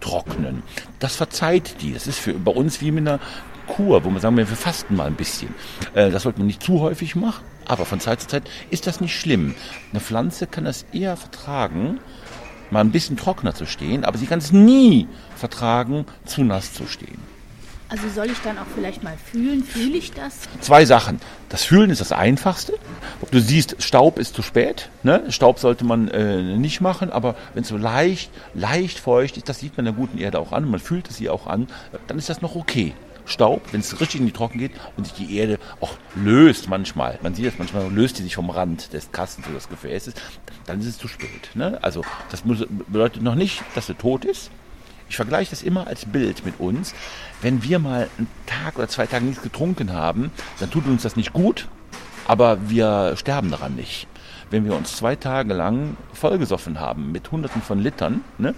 trocknen. 0.00 0.62
Das 0.98 1.16
verzeiht 1.16 1.82
die. 1.82 1.92
Das 1.92 2.06
ist 2.06 2.18
für, 2.18 2.34
bei 2.34 2.52
uns 2.52 2.80
wie 2.80 2.90
mit 2.90 3.06
einer 3.06 3.20
Kur, 3.66 4.02
wo 4.04 4.10
man 4.10 4.20
sagen, 4.20 4.36
wir 4.36 4.46
fasten 4.46 4.96
mal 4.96 5.06
ein 5.06 5.14
bisschen. 5.14 5.54
Äh, 5.94 6.10
das 6.10 6.22
sollte 6.22 6.38
man 6.38 6.46
nicht 6.46 6.62
zu 6.62 6.80
häufig 6.80 7.14
machen, 7.14 7.44
aber 7.66 7.84
von 7.84 8.00
Zeit 8.00 8.20
zu 8.20 8.26
Zeit 8.26 8.44
ist 8.70 8.86
das 8.86 9.00
nicht 9.00 9.18
schlimm. 9.18 9.54
Eine 9.92 10.00
Pflanze 10.00 10.46
kann 10.46 10.64
das 10.64 10.86
eher 10.92 11.16
vertragen, 11.16 12.00
mal 12.70 12.80
ein 12.80 12.90
bisschen 12.90 13.16
trockener 13.16 13.54
zu 13.54 13.66
stehen, 13.66 14.04
aber 14.04 14.18
sie 14.18 14.26
kann 14.26 14.38
es 14.38 14.52
nie 14.52 15.06
vertragen, 15.36 16.06
zu 16.24 16.44
nass 16.44 16.74
zu 16.74 16.86
stehen. 16.86 17.18
Also 17.90 18.06
soll 18.14 18.26
ich 18.26 18.38
dann 18.44 18.58
auch 18.58 18.66
vielleicht 18.74 19.02
mal 19.02 19.16
fühlen? 19.16 19.64
Fühle 19.64 19.96
ich 19.96 20.12
das? 20.12 20.40
Zwei 20.60 20.84
Sachen. 20.84 21.20
Das 21.48 21.64
Fühlen 21.64 21.88
ist 21.88 22.02
das 22.02 22.12
Einfachste. 22.12 22.74
Du 23.30 23.40
siehst, 23.40 23.76
Staub 23.82 24.18
ist 24.18 24.34
zu 24.34 24.42
spät. 24.42 24.90
Ne? 25.02 25.24
Staub 25.30 25.58
sollte 25.58 25.86
man 25.86 26.08
äh, 26.08 26.42
nicht 26.42 26.82
machen, 26.82 27.10
aber 27.10 27.34
wenn 27.54 27.62
es 27.62 27.68
so 27.68 27.78
leicht, 27.78 28.30
leicht 28.52 28.98
feucht 28.98 29.38
ist, 29.38 29.48
das 29.48 29.60
sieht 29.60 29.78
man 29.78 29.86
der 29.86 29.94
guten 29.94 30.18
Erde 30.18 30.38
auch 30.38 30.52
an, 30.52 30.70
man 30.70 30.80
fühlt 30.80 31.08
es 31.08 31.18
ihr 31.18 31.32
auch 31.32 31.46
an, 31.46 31.66
dann 32.08 32.18
ist 32.18 32.28
das 32.28 32.42
noch 32.42 32.56
okay. 32.56 32.92
Staub, 33.28 33.62
wenn 33.72 33.80
es 33.80 34.00
richtig 34.00 34.20
in 34.20 34.26
die 34.26 34.32
Trocken 34.32 34.58
geht 34.58 34.72
und 34.96 35.06
sich 35.06 35.14
die 35.14 35.36
Erde 35.36 35.58
auch 35.80 35.94
löst 36.14 36.68
manchmal, 36.68 37.18
man 37.22 37.34
sieht 37.34 37.46
das 37.46 37.58
manchmal, 37.58 37.90
löst 37.92 38.18
die 38.18 38.22
sich 38.22 38.34
vom 38.34 38.50
Rand 38.50 38.92
des 38.92 39.12
Kastens 39.12 39.46
oder 39.46 39.56
des 39.56 39.68
Gefäßes, 39.68 40.14
dann 40.66 40.80
ist 40.80 40.86
es 40.86 40.98
zu 40.98 41.08
spät. 41.08 41.50
Ne? 41.54 41.78
Also 41.82 42.02
das 42.30 42.44
muss, 42.44 42.66
bedeutet 42.88 43.22
noch 43.22 43.34
nicht, 43.34 43.62
dass 43.74 43.86
sie 43.86 43.94
tot 43.94 44.24
ist. 44.24 44.50
Ich 45.08 45.16
vergleiche 45.16 45.50
das 45.50 45.62
immer 45.62 45.86
als 45.86 46.04
Bild 46.04 46.44
mit 46.44 46.60
uns. 46.60 46.94
Wenn 47.40 47.62
wir 47.62 47.78
mal 47.78 48.08
einen 48.18 48.28
Tag 48.46 48.76
oder 48.76 48.88
zwei 48.88 49.06
Tage 49.06 49.24
nichts 49.24 49.42
getrunken 49.42 49.92
haben, 49.92 50.30
dann 50.60 50.70
tut 50.70 50.86
uns 50.86 51.02
das 51.02 51.16
nicht 51.16 51.32
gut, 51.32 51.68
aber 52.26 52.68
wir 52.68 53.16
sterben 53.16 53.50
daran 53.50 53.74
nicht. 53.74 54.06
Wenn 54.50 54.64
wir 54.64 54.74
uns 54.74 54.96
zwei 54.96 55.16
Tage 55.16 55.52
lang 55.54 55.96
vollgesoffen 56.12 56.80
haben 56.80 57.12
mit 57.12 57.30
Hunderten 57.30 57.62
von 57.62 57.78
Litern, 57.78 58.22
ne, 58.38 58.54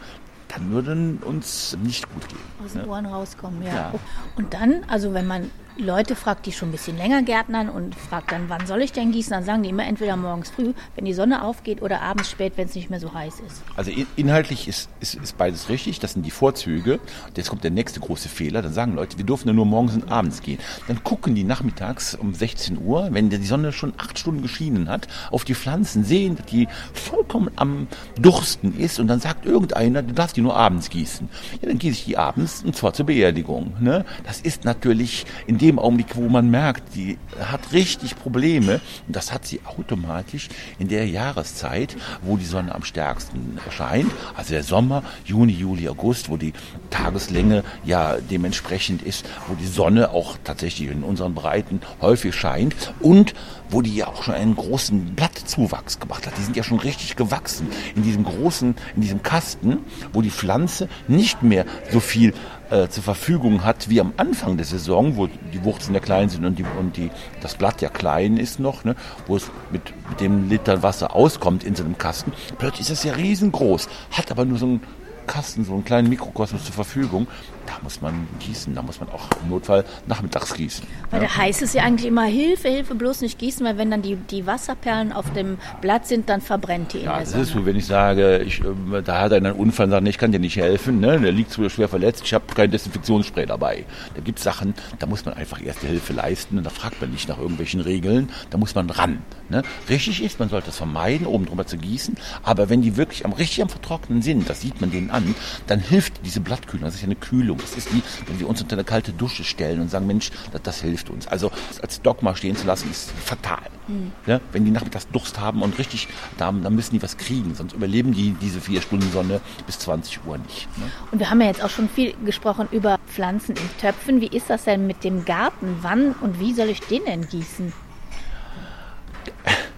dann 0.52 0.71
würden 0.71 1.19
uns 1.19 1.76
nicht 1.83 2.12
gut 2.12 2.28
gehen. 2.28 2.38
Aus 2.64 2.73
den 2.73 2.83
ne? 2.83 2.88
Ohren 2.88 3.07
rauskommen, 3.07 3.62
ja. 3.62 3.75
ja. 3.75 3.92
Und 4.37 4.54
dann, 4.54 4.85
also 4.88 5.14
wenn 5.14 5.26
man 5.26 5.50
Leute 5.81 6.15
fragt, 6.15 6.47
die 6.47 6.53
schon 6.53 6.69
ein 6.69 6.73
bisschen 6.73 6.99
länger 6.99 7.23
gärtnern 7.23 7.71
und 7.71 7.95
fragt 7.95 8.33
dann, 8.33 8.49
wann 8.49 8.67
soll 8.67 8.83
ich 8.83 8.93
denn 8.93 9.13
gießen, 9.13 9.33
dann 9.33 9.45
sagen 9.45 9.63
die 9.63 9.71
immer 9.71 9.87
entweder 9.87 10.17
morgens 10.17 10.51
früh, 10.51 10.75
wenn 10.95 11.05
die 11.07 11.15
Sonne 11.15 11.43
aufgeht, 11.43 11.81
oder 11.83 12.03
abends 12.03 12.31
spät, 12.31 12.53
wenn 12.57 12.69
es 12.69 12.75
nicht 12.75 12.91
mehr 12.91 13.01
so 13.01 13.15
heiß 13.15 13.41
ist. 13.47 13.63
Also 13.77 13.91
inhaltlich 14.17 14.69
ist, 14.69 14.91
ist, 15.01 15.15
ist 15.15 15.39
beides 15.39 15.69
richtig, 15.69 15.99
das 15.99 16.13
sind 16.13 16.27
die 16.27 16.31
Vorzüge. 16.31 17.01
Jetzt 17.35 17.49
kommt 17.49 17.65
der 17.65 17.71
nächste 17.71 18.01
große 18.01 18.29
Fehler, 18.29 18.61
dann 18.61 18.73
sagen 18.73 18.95
Leute, 18.95 19.17
wir 19.17 19.25
dürfen 19.25 19.49
ja 19.49 19.55
nur 19.55 19.65
morgens 19.65 19.95
und 19.95 20.11
abends 20.11 20.43
gehen. 20.43 20.59
Dann 20.87 21.03
gucken 21.03 21.35
die 21.35 21.45
nachmittags 21.45 22.15
um 22.15 22.35
16 22.35 22.79
Uhr, 22.85 23.09
wenn 23.13 23.31
die 23.31 23.39
Sonne 23.39 23.73
schon 23.73 23.95
acht 23.97 24.19
Stunden 24.19 24.43
geschienen 24.43 24.89
hat, 24.89 25.09
auf 25.31 25.45
die 25.45 25.55
Pflanzen, 25.55 26.05
sehen, 26.05 26.37
dass 26.37 26.47
die 26.47 26.69
vollkommen 26.93 27.51
am 27.57 27.89
Dursten 28.21 28.79
ist 28.79 29.01
und 29.01 29.07
dann 29.07 29.21
sagt 29.21 29.47
irgendeiner, 29.47 30.03
du 30.03 30.13
darfst 30.13 30.37
die 30.37 30.43
nur 30.43 30.57
abends 30.57 30.91
gießen. 30.91 31.29
Ja, 31.63 31.69
dann 31.69 31.79
gieße 31.79 31.99
ich 32.01 32.05
die 32.05 32.19
abends 32.19 32.63
und 32.63 32.77
zwar 32.77 32.93
zur 32.93 33.07
Beerdigung. 33.07 33.73
Ne? 33.81 34.05
Das 34.27 34.41
ist 34.41 34.65
natürlich 34.65 35.25
in 35.47 35.57
dem 35.59 35.70
Augenblick, 35.79 36.17
wo 36.17 36.29
man 36.29 36.50
merkt, 36.50 36.95
die 36.95 37.19
hat 37.39 37.73
richtig 37.73 38.17
Probleme, 38.17 38.81
und 39.07 39.17
das 39.17 39.33
hat 39.33 39.47
sie 39.47 39.61
automatisch 39.65 40.49
in 40.79 40.89
der 40.89 41.07
Jahreszeit, 41.07 41.97
wo 42.23 42.37
die 42.37 42.45
Sonne 42.45 42.75
am 42.75 42.85
stärksten 42.85 43.59
erscheint, 43.65 44.11
also 44.37 44.53
der 44.53 44.62
Sommer, 44.62 45.03
Juni, 45.25 45.53
Juli, 45.53 45.89
August, 45.89 46.29
wo 46.29 46.37
die 46.37 46.53
Tageslänge 46.91 47.65
ja 47.85 48.17
dementsprechend 48.19 49.03
ist, 49.03 49.27
wo 49.49 49.55
die 49.55 49.67
Sonne 49.67 50.11
auch 50.11 50.37
tatsächlich 50.45 50.91
in 50.91 51.05
unseren 51.05 51.35
Breiten 51.35 51.81
häufig 52.00 52.35
scheint. 52.35 52.95
Und 53.00 53.35
wo 53.71 53.83
die 53.83 53.95
ja 53.95 54.09
auch 54.09 54.23
schon 54.23 54.35
einen 54.35 54.57
großen 54.57 55.15
Blattzuwachs 55.15 56.00
gemacht 56.00 56.27
hat. 56.27 56.37
Die 56.37 56.43
sind 56.43 56.57
ja 56.57 56.62
schon 56.62 56.81
richtig 56.81 57.17
gewachsen 57.17 57.69
in 57.95 58.03
diesem 58.03 58.25
großen, 58.25 58.75
in 58.97 59.03
diesem 59.03 59.23
Kasten, 59.23 59.79
wo 60.12 60.23
die 60.23 60.31
Pflanze 60.31 60.89
nicht 61.09 61.43
mehr 61.43 61.65
so 61.91 62.00
viel 62.00 62.35
äh, 62.71 62.89
zur 62.89 63.03
Verfügung 63.03 63.65
hat 63.65 63.89
wie 63.89 64.00
am 64.00 64.12
Anfang 64.17 64.57
der 64.57 64.67
Saison, 64.67 65.17
wo 65.17 65.27
die 65.27 65.65
Wurzeln 65.65 65.95
ja 65.95 66.00
klein 66.00 66.29
sind 66.29 66.45
und, 66.45 66.59
die, 66.59 66.65
und 66.79 66.97
die, 66.97 67.11
das 67.41 67.55
Blatt 67.55 67.83
ja 67.83 67.89
klein 67.89 68.37
ist 68.37 68.61
noch, 68.61 68.85
ne, 68.85 68.97
wo 69.27 69.37
es 69.37 69.50
mit, 69.71 69.83
mit 70.09 70.21
dem 70.21 70.49
Liter 70.49 70.83
Wasser 70.83 71.15
auskommt 71.15 71.65
in 71.65 71.75
so 71.75 71.85
einem 71.85 71.99
Kasten. 71.99 72.33
Plötzlich 72.59 72.83
ist 72.83 72.91
das 72.91 73.05
ja 73.05 73.15
riesengroß, 73.15 73.89
hat 74.12 74.31
aber 74.31 74.45
nur 74.45 74.59
so 74.59 74.67
einen 74.67 74.81
Kasten, 75.27 75.65
so 75.65 75.75
einen 75.75 75.85
kleinen 75.85 76.09
Mikrokosmos 76.09 76.65
zur 76.65 76.75
Verfügung 76.75 77.29
da 77.71 77.83
muss 77.83 78.00
man 78.00 78.27
gießen, 78.41 78.75
da 78.75 78.83
muss 78.83 79.00
man 79.00 79.09
auch 79.11 79.29
im 79.43 79.50
Notfall 79.50 79.85
nachmittags 80.07 80.55
gießen. 80.55 80.87
Weil 81.11 81.23
ja. 81.23 81.29
da 81.29 81.37
heißt 81.37 81.62
es 81.62 81.73
ja 81.73 81.83
eigentlich 81.83 82.07
immer 82.07 82.25
Hilfe, 82.25 82.69
Hilfe, 82.69 82.95
bloß 82.95 83.21
nicht 83.21 83.39
gießen, 83.39 83.65
weil 83.65 83.79
wenn 83.79 83.91
dann 83.91 84.03
die, 84.03 84.17
die 84.17 84.47
Wasserperlen 84.47 85.12
auf 85.12 85.33
dem 85.33 85.59
Blatt 85.81 86.07
sind, 86.07 86.29
dann 86.29 86.41
verbrennt 86.41 86.93
die 86.93 86.99
in 86.99 87.05
ja, 87.05 87.12
der 87.12 87.21
das 87.21 87.31
Sonne. 87.31 87.43
ist 87.43 87.53
so, 87.53 87.67
wenn 87.67 87.77
ich 87.77 87.87
sage, 87.87 88.39
ich, 88.39 88.61
äh, 88.61 89.03
da 89.03 89.21
hat 89.21 89.33
einer 89.33 89.50
einen 89.50 89.59
Unfall 89.59 89.87
und 89.87 89.93
sagt, 89.93 90.09
ich 90.09 90.19
kann 90.19 90.33
dir 90.33 90.41
nicht 90.41 90.57
helfen, 90.57 91.00
ne? 91.00 91.21
der 91.21 91.33
liegt 91.33 91.50
zu 91.53 91.69
schwer 91.69 91.89
verletzt, 91.89 92.23
ich 92.25 92.35
habe 92.35 92.45
kein 92.55 92.71
Desinfektionsspray 92.71 93.47
dabei. 93.47 93.85
Da 94.15 94.21
gibt 94.21 94.39
es 94.39 94.45
Sachen, 94.45 94.75
da 94.99 95.07
muss 95.07 95.25
man 95.25 95.35
einfach 95.35 95.62
erste 95.62 95.87
Hilfe 95.87 96.12
leisten 96.12 96.59
und 96.59 96.65
da 96.65 96.71
fragt 96.71 97.00
man 97.00 97.11
nicht 97.11 97.29
nach 97.29 97.39
irgendwelchen 97.39 97.81
Regeln, 97.81 98.31
da 98.50 98.59
muss 98.59 98.75
man 98.75 98.91
ran. 98.91 99.23
Ne? 99.49 99.62
Richtig 99.89 100.23
ist, 100.23 100.39
man 100.39 100.49
sollte 100.49 100.71
es 100.71 100.77
vermeiden, 100.77 101.27
oben 101.27 101.47
drüber 101.47 101.67
zu 101.67 101.77
gießen, 101.77 102.17
aber 102.43 102.69
wenn 102.69 102.83
die 102.83 102.97
wirklich 102.97 103.25
am 103.25 103.33
richtig 103.33 103.62
am 103.62 103.69
Vertrocknen 103.69 104.23
sind, 104.23 104.49
das 104.49 104.61
sieht 104.61 104.81
man 104.81 104.91
denen 104.91 105.11
an, 105.11 105.35
dann 105.67 105.81
hilft 105.81 106.25
diese 106.25 106.41
Blattkühlung, 106.41 106.85
das 106.85 106.95
ist 106.95 107.03
ja 107.03 107.07
eine 107.07 107.17
Kühlung, 107.17 107.60
das 107.61 107.76
ist 107.76 107.95
wie, 107.95 108.02
wenn 108.26 108.40
wir 108.40 108.49
uns 108.49 108.61
unter 108.61 108.76
eine 108.76 108.85
kalte 108.85 109.12
Dusche 109.12 109.45
stellen 109.45 109.81
und 109.81 109.90
sagen, 109.90 110.07
Mensch, 110.07 110.31
das, 110.52 110.62
das 110.62 110.81
hilft 110.81 111.11
uns. 111.11 111.26
Also 111.26 111.50
als 111.83 112.00
Dogma 112.02 112.35
stehen 112.35 112.57
zu 112.57 112.67
lassen, 112.67 112.90
ist 112.90 113.11
fatal. 113.11 113.62
Mhm. 113.88 114.12
Ja, 114.26 114.40
wenn 114.52 114.64
die 114.64 114.71
nachmittags 114.71 115.09
Durst 115.09 115.38
haben 115.40 115.62
und 115.62 115.79
richtig, 115.79 116.09
dann, 116.38 116.62
dann 116.62 116.75
müssen 116.75 116.93
die 116.93 117.02
was 117.02 117.17
kriegen, 117.17 117.55
sonst 117.55 117.73
überleben 117.73 118.12
die 118.12 118.33
diese 118.40 118.61
vier 118.61 118.81
Stunden 118.81 119.11
Sonne 119.12 119.40
bis 119.67 119.79
20 119.81 120.25
Uhr 120.26 120.38
nicht. 120.38 120.69
Ne? 120.79 120.90
Und 121.11 121.19
wir 121.19 121.31
haben 121.31 121.40
ja 121.40 121.49
jetzt 121.49 121.62
auch 121.62 121.71
schon 121.71 121.88
viel 121.88 122.14
gesprochen 122.25 122.69
über 122.71 122.99
Pflanzen 123.07 123.57
in 123.57 123.79
Töpfen. 123.81 124.21
Wie 124.21 124.29
ist 124.29 124.50
das 124.50 124.64
denn 124.64 124.87
mit 124.87 125.05
dem 125.05 125.25
Garten? 125.25 125.79
Wann 125.83 126.12
und 126.12 126.40
wie 126.40 126.55
soll 126.55 126.69
ich 126.69 126.81
den 126.81 127.05
denn 127.05 127.29
gießen? 127.29 127.73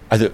Also 0.09 0.29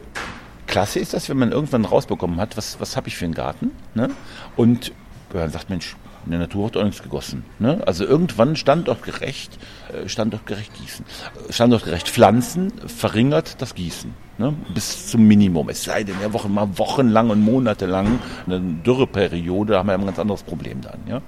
klasse 0.68 1.00
ist 1.00 1.14
das, 1.14 1.30
wenn 1.30 1.38
man 1.38 1.52
irgendwann 1.52 1.86
rausbekommen 1.86 2.40
hat, 2.40 2.58
was, 2.58 2.80
was 2.80 2.96
habe 2.96 3.08
ich 3.08 3.18
für 3.18 3.26
einen 3.26 3.34
Garten. 3.34 3.72
Ne? 3.96 4.10
Und 4.56 4.92
man 5.34 5.50
sagt, 5.52 5.70
Mensch, 5.70 5.96
in 6.26 6.32
der 6.32 6.40
Natur 6.40 6.66
wird 6.66 6.78
auch 6.78 6.84
nichts 6.84 7.02
gegossen. 7.02 7.44
Ne? 7.60 7.82
Also 7.86 8.06
irgendwann 8.06 8.56
standortgerecht, 8.56 9.58
äh, 9.94 10.08
standortgerecht 10.08 10.74
gießen. 10.74 11.06
Standortgerecht 11.50 12.10
pflanzen 12.10 12.72
verringert 12.88 13.62
das 13.62 13.76
Gießen. 13.76 14.14
Ne? 14.38 14.54
Bis 14.74 15.08
zum 15.08 15.28
Minimum. 15.28 15.70
Es 15.70 15.84
sei 15.84 16.04
denn, 16.04 16.16
ja, 16.22 16.32
Wochen, 16.34 16.54
mal 16.54 16.78
wochenlang 16.78 17.30
und 17.30 17.42
monatelang 17.42 18.20
eine 18.46 18.60
Dürreperiode, 18.60 19.74
da 19.74 19.80
haben 19.80 19.88
wir 19.88 19.94
ein 19.94 20.06
ganz 20.06 20.20
anderes 20.20 20.44
Problem 20.44 20.82
dann. 20.82 21.00
Ja? 21.08 21.22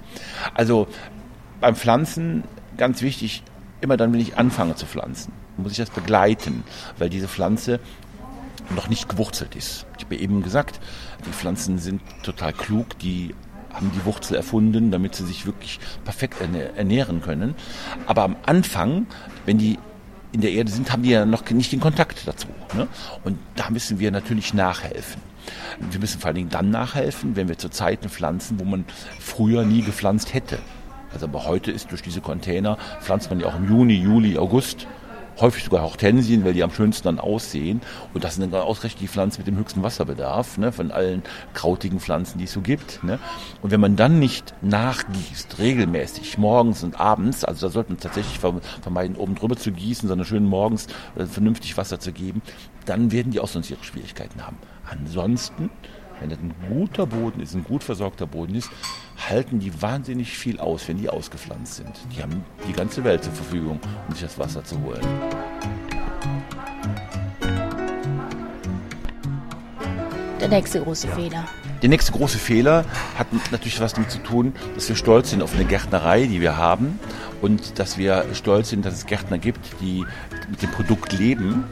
Also 0.54 0.86
beim 1.60 1.76
Pflanzen 1.76 2.44
ganz 2.76 3.02
wichtig, 3.02 3.42
immer 3.80 3.96
dann, 3.96 4.12
wenn 4.12 4.20
ich 4.20 4.38
anfange 4.38 4.74
zu 4.74 4.86
pflanzen, 4.86 5.32
muss 5.56 5.72
ich 5.72 5.78
das 5.78 5.90
begleiten, 5.90 6.64
weil 6.98 7.10
diese 7.10 7.28
Pflanze 7.28 7.80
noch 8.74 8.88
nicht 8.88 9.08
gewurzelt 9.08 9.56
ist. 9.56 9.86
Ich 9.98 10.04
habe 10.04 10.16
eben 10.16 10.42
gesagt, 10.42 10.80
die 11.26 11.30
Pflanzen 11.30 11.78
sind 11.78 12.00
total 12.22 12.52
klug, 12.52 12.98
die 12.98 13.34
haben 13.72 13.90
die 13.94 14.04
Wurzel 14.04 14.36
erfunden, 14.36 14.90
damit 14.90 15.14
sie 15.14 15.24
sich 15.24 15.46
wirklich 15.46 15.80
perfekt 16.04 16.36
ernähren 16.76 17.22
können. 17.22 17.54
Aber 18.06 18.22
am 18.22 18.36
Anfang, 18.44 19.06
wenn 19.46 19.58
die 19.58 19.78
in 20.32 20.40
der 20.40 20.52
Erde 20.52 20.70
sind, 20.70 20.90
haben 20.92 21.02
die 21.02 21.10
ja 21.10 21.26
noch 21.26 21.48
nicht 21.50 21.72
den 21.72 21.80
Kontakt 21.80 22.26
dazu. 22.26 22.48
Ne? 22.74 22.88
Und 23.22 23.38
da 23.54 23.70
müssen 23.70 23.98
wir 23.98 24.10
natürlich 24.10 24.54
nachhelfen. 24.54 25.20
Wir 25.90 26.00
müssen 26.00 26.20
vor 26.20 26.28
allen 26.28 26.36
Dingen 26.36 26.48
dann 26.48 26.70
nachhelfen, 26.70 27.36
wenn 27.36 27.48
wir 27.48 27.58
zu 27.58 27.68
Zeiten 27.68 28.08
pflanzen, 28.08 28.58
wo 28.58 28.64
man 28.64 28.84
früher 29.18 29.64
nie 29.64 29.82
gepflanzt 29.82 30.32
hätte. 30.32 30.58
Also 31.12 31.26
aber 31.26 31.44
heute 31.44 31.70
ist 31.70 31.90
durch 31.90 32.02
diese 32.02 32.20
Container, 32.20 32.78
pflanzt 33.00 33.28
man 33.28 33.40
ja 33.40 33.46
auch 33.46 33.56
im 33.56 33.68
Juni, 33.68 33.94
Juli, 33.94 34.38
August 34.38 34.86
häufig 35.40 35.64
sogar 35.64 35.82
Hortensien, 35.82 36.44
weil 36.44 36.52
die 36.52 36.62
am 36.62 36.70
schönsten 36.70 37.04
dann 37.04 37.18
aussehen. 37.18 37.80
Und 38.14 38.24
das 38.24 38.36
sind 38.36 38.52
dann 38.52 38.62
ausgerechnet 38.62 39.02
die 39.02 39.08
Pflanzen 39.08 39.40
mit 39.40 39.46
dem 39.46 39.56
höchsten 39.56 39.82
Wasserbedarf 39.82 40.58
ne, 40.58 40.72
von 40.72 40.90
allen 40.90 41.22
krautigen 41.54 42.00
Pflanzen, 42.00 42.38
die 42.38 42.44
es 42.44 42.52
so 42.52 42.60
gibt. 42.60 43.02
Ne. 43.02 43.18
Und 43.62 43.70
wenn 43.70 43.80
man 43.80 43.96
dann 43.96 44.18
nicht 44.18 44.54
nachgießt, 44.62 45.58
regelmäßig, 45.58 46.38
morgens 46.38 46.82
und 46.82 47.00
abends, 47.00 47.44
also 47.44 47.66
da 47.66 47.72
sollte 47.72 47.92
man 47.92 48.00
tatsächlich 48.00 48.38
vermeiden, 48.38 49.16
oben 49.16 49.34
drüber 49.34 49.56
zu 49.56 49.72
gießen, 49.72 50.08
sondern 50.08 50.26
schön 50.26 50.44
morgens 50.44 50.86
äh, 51.16 51.26
vernünftig 51.26 51.76
Wasser 51.76 52.00
zu 52.00 52.12
geben, 52.12 52.42
dann 52.86 53.12
werden 53.12 53.32
die 53.32 53.40
auch 53.40 53.48
sonst 53.48 53.70
ihre 53.70 53.82
Schwierigkeiten 53.84 54.44
haben. 54.44 54.58
Ansonsten 54.90 55.70
wenn 56.22 56.30
das 56.30 56.38
ein 56.38 56.54
guter 56.68 57.04
Boden 57.04 57.40
ist, 57.40 57.54
ein 57.54 57.64
gut 57.64 57.82
versorgter 57.82 58.26
Boden 58.26 58.54
ist, 58.54 58.70
halten 59.28 59.58
die 59.58 59.82
wahnsinnig 59.82 60.38
viel 60.38 60.60
aus, 60.60 60.86
wenn 60.86 60.96
die 60.96 61.10
ausgepflanzt 61.10 61.74
sind. 61.74 61.92
Die 62.14 62.22
haben 62.22 62.44
die 62.68 62.72
ganze 62.72 63.02
Welt 63.02 63.24
zur 63.24 63.32
Verfügung, 63.32 63.80
um 64.08 64.14
sich 64.14 64.22
das 64.22 64.38
Wasser 64.38 64.64
zu 64.64 64.80
holen. 64.80 65.00
Der 70.40 70.48
nächste 70.48 70.80
große 70.80 71.08
ja. 71.08 71.14
Fehler. 71.14 71.44
Der 71.82 71.88
nächste 71.88 72.12
große 72.12 72.38
Fehler 72.38 72.84
hat 73.18 73.26
natürlich 73.50 73.80
was 73.80 73.92
damit 73.92 74.10
zu 74.10 74.18
tun, 74.18 74.52
dass 74.76 74.88
wir 74.88 74.94
stolz 74.94 75.30
sind 75.30 75.42
auf 75.42 75.54
eine 75.54 75.64
Gärtnerei, 75.64 76.26
die 76.26 76.40
wir 76.40 76.56
haben 76.56 77.00
und 77.40 77.80
dass 77.80 77.98
wir 77.98 78.26
stolz 78.34 78.68
sind, 78.68 78.84
dass 78.84 78.94
es 78.94 79.06
Gärtner 79.06 79.38
gibt, 79.38 79.80
die 79.80 80.04
mit 80.48 80.62
dem 80.62 80.70
Produkt 80.70 81.12
leben 81.12 81.64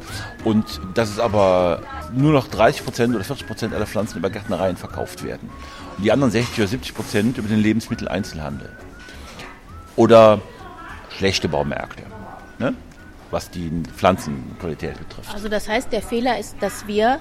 und 0.45 0.80
dass 0.95 1.11
es 1.11 1.21
aber 1.21 1.83
nur 2.12 2.33
noch 2.33 2.49
30 2.49 2.85
Prozent 2.85 3.14
oder 3.14 3.25
40 3.25 3.47
Prozent 3.47 3.75
aller 3.75 3.87
Pflanzen 3.87 4.19
über 4.19 4.31
Gärtnereien 4.31 4.76
verkauft 4.76 5.25
werden. 5.25 5.50
Und 5.97 6.05
die 6.05 6.12
anderen 6.12 6.31
60 6.31 6.59
oder 6.59 6.69
70 6.69 6.95
Prozent 6.95 7.38
über 7.38 7.49
den 7.49 7.61
Lebensmitteleinzelhandel. 7.61 8.71
Oder 9.97 10.40
schlechte 11.17 11.49
Baumärkte, 11.49 12.02
ne? 12.59 12.75
was 13.31 13.50
die 13.50 13.71
Pflanzenqualität 13.97 14.99
betrifft. 14.99 15.33
Also 15.33 15.49
das 15.49 15.69
heißt, 15.69 15.93
der 15.93 16.02
Fehler 16.02 16.38
ist, 16.38 16.57
dass 16.61 16.87
wir 16.87 17.21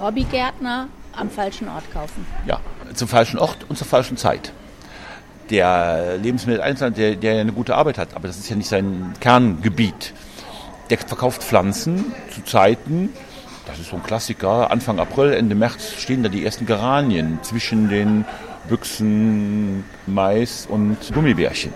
Hobbygärtner 0.00 0.88
am 1.16 1.30
falschen 1.30 1.68
Ort 1.68 1.90
kaufen. 1.92 2.26
Ja, 2.46 2.60
zum 2.94 3.08
falschen 3.08 3.38
Ort 3.38 3.64
und 3.68 3.76
zur 3.76 3.86
falschen 3.86 4.16
Zeit. 4.16 4.52
Der 5.50 6.16
Lebensmitteleinzelhandel, 6.16 7.16
der, 7.16 7.32
der 7.32 7.40
eine 7.40 7.52
gute 7.52 7.74
Arbeit 7.74 7.98
hat, 7.98 8.14
aber 8.14 8.28
das 8.28 8.38
ist 8.38 8.48
ja 8.48 8.56
nicht 8.56 8.68
sein 8.68 9.12
Kerngebiet. 9.20 10.14
Der 10.90 10.98
verkauft 10.98 11.42
Pflanzen 11.42 12.12
zu 12.30 12.42
Zeiten, 12.42 13.10
das 13.66 13.78
ist 13.78 13.90
so 13.90 13.96
ein 13.96 14.02
Klassiker, 14.02 14.70
Anfang 14.70 14.98
April, 14.98 15.32
Ende 15.32 15.54
März 15.54 15.94
stehen 15.96 16.22
da 16.22 16.28
die 16.28 16.44
ersten 16.44 16.66
Geranien 16.66 17.38
zwischen 17.42 17.88
den 17.88 18.24
Büchsen, 18.68 19.84
Mais 20.06 20.66
und 20.66 20.96
Gummibärchen. 21.12 21.72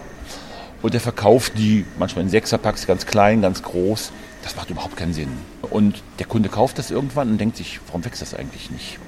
Und 0.83 0.95
der 0.95 1.01
verkauft 1.01 1.53
die 1.57 1.85
manchmal 1.99 2.25
in 2.25 2.31
Sechserpacks, 2.31 2.87
ganz 2.87 3.07
klein, 3.07 3.43
ganz 3.43 3.63
groß. 3.63 4.13
Das 4.43 4.55
macht 4.55 4.71
überhaupt 4.71 4.97
keinen 4.97 5.13
Sinn. 5.13 5.29
Und 5.63 6.03
der 6.19 6.27
Kunde 6.27 6.49
kauft 6.49 6.79
das 6.79 6.91
irgendwann 6.91 7.31
und 7.31 7.39
denkt 7.39 7.57
sich, 7.57 7.81
warum 7.87 8.05
wächst 8.05 8.23
das 8.23 8.35
eigentlich 8.35 8.71
nicht? 8.71 8.99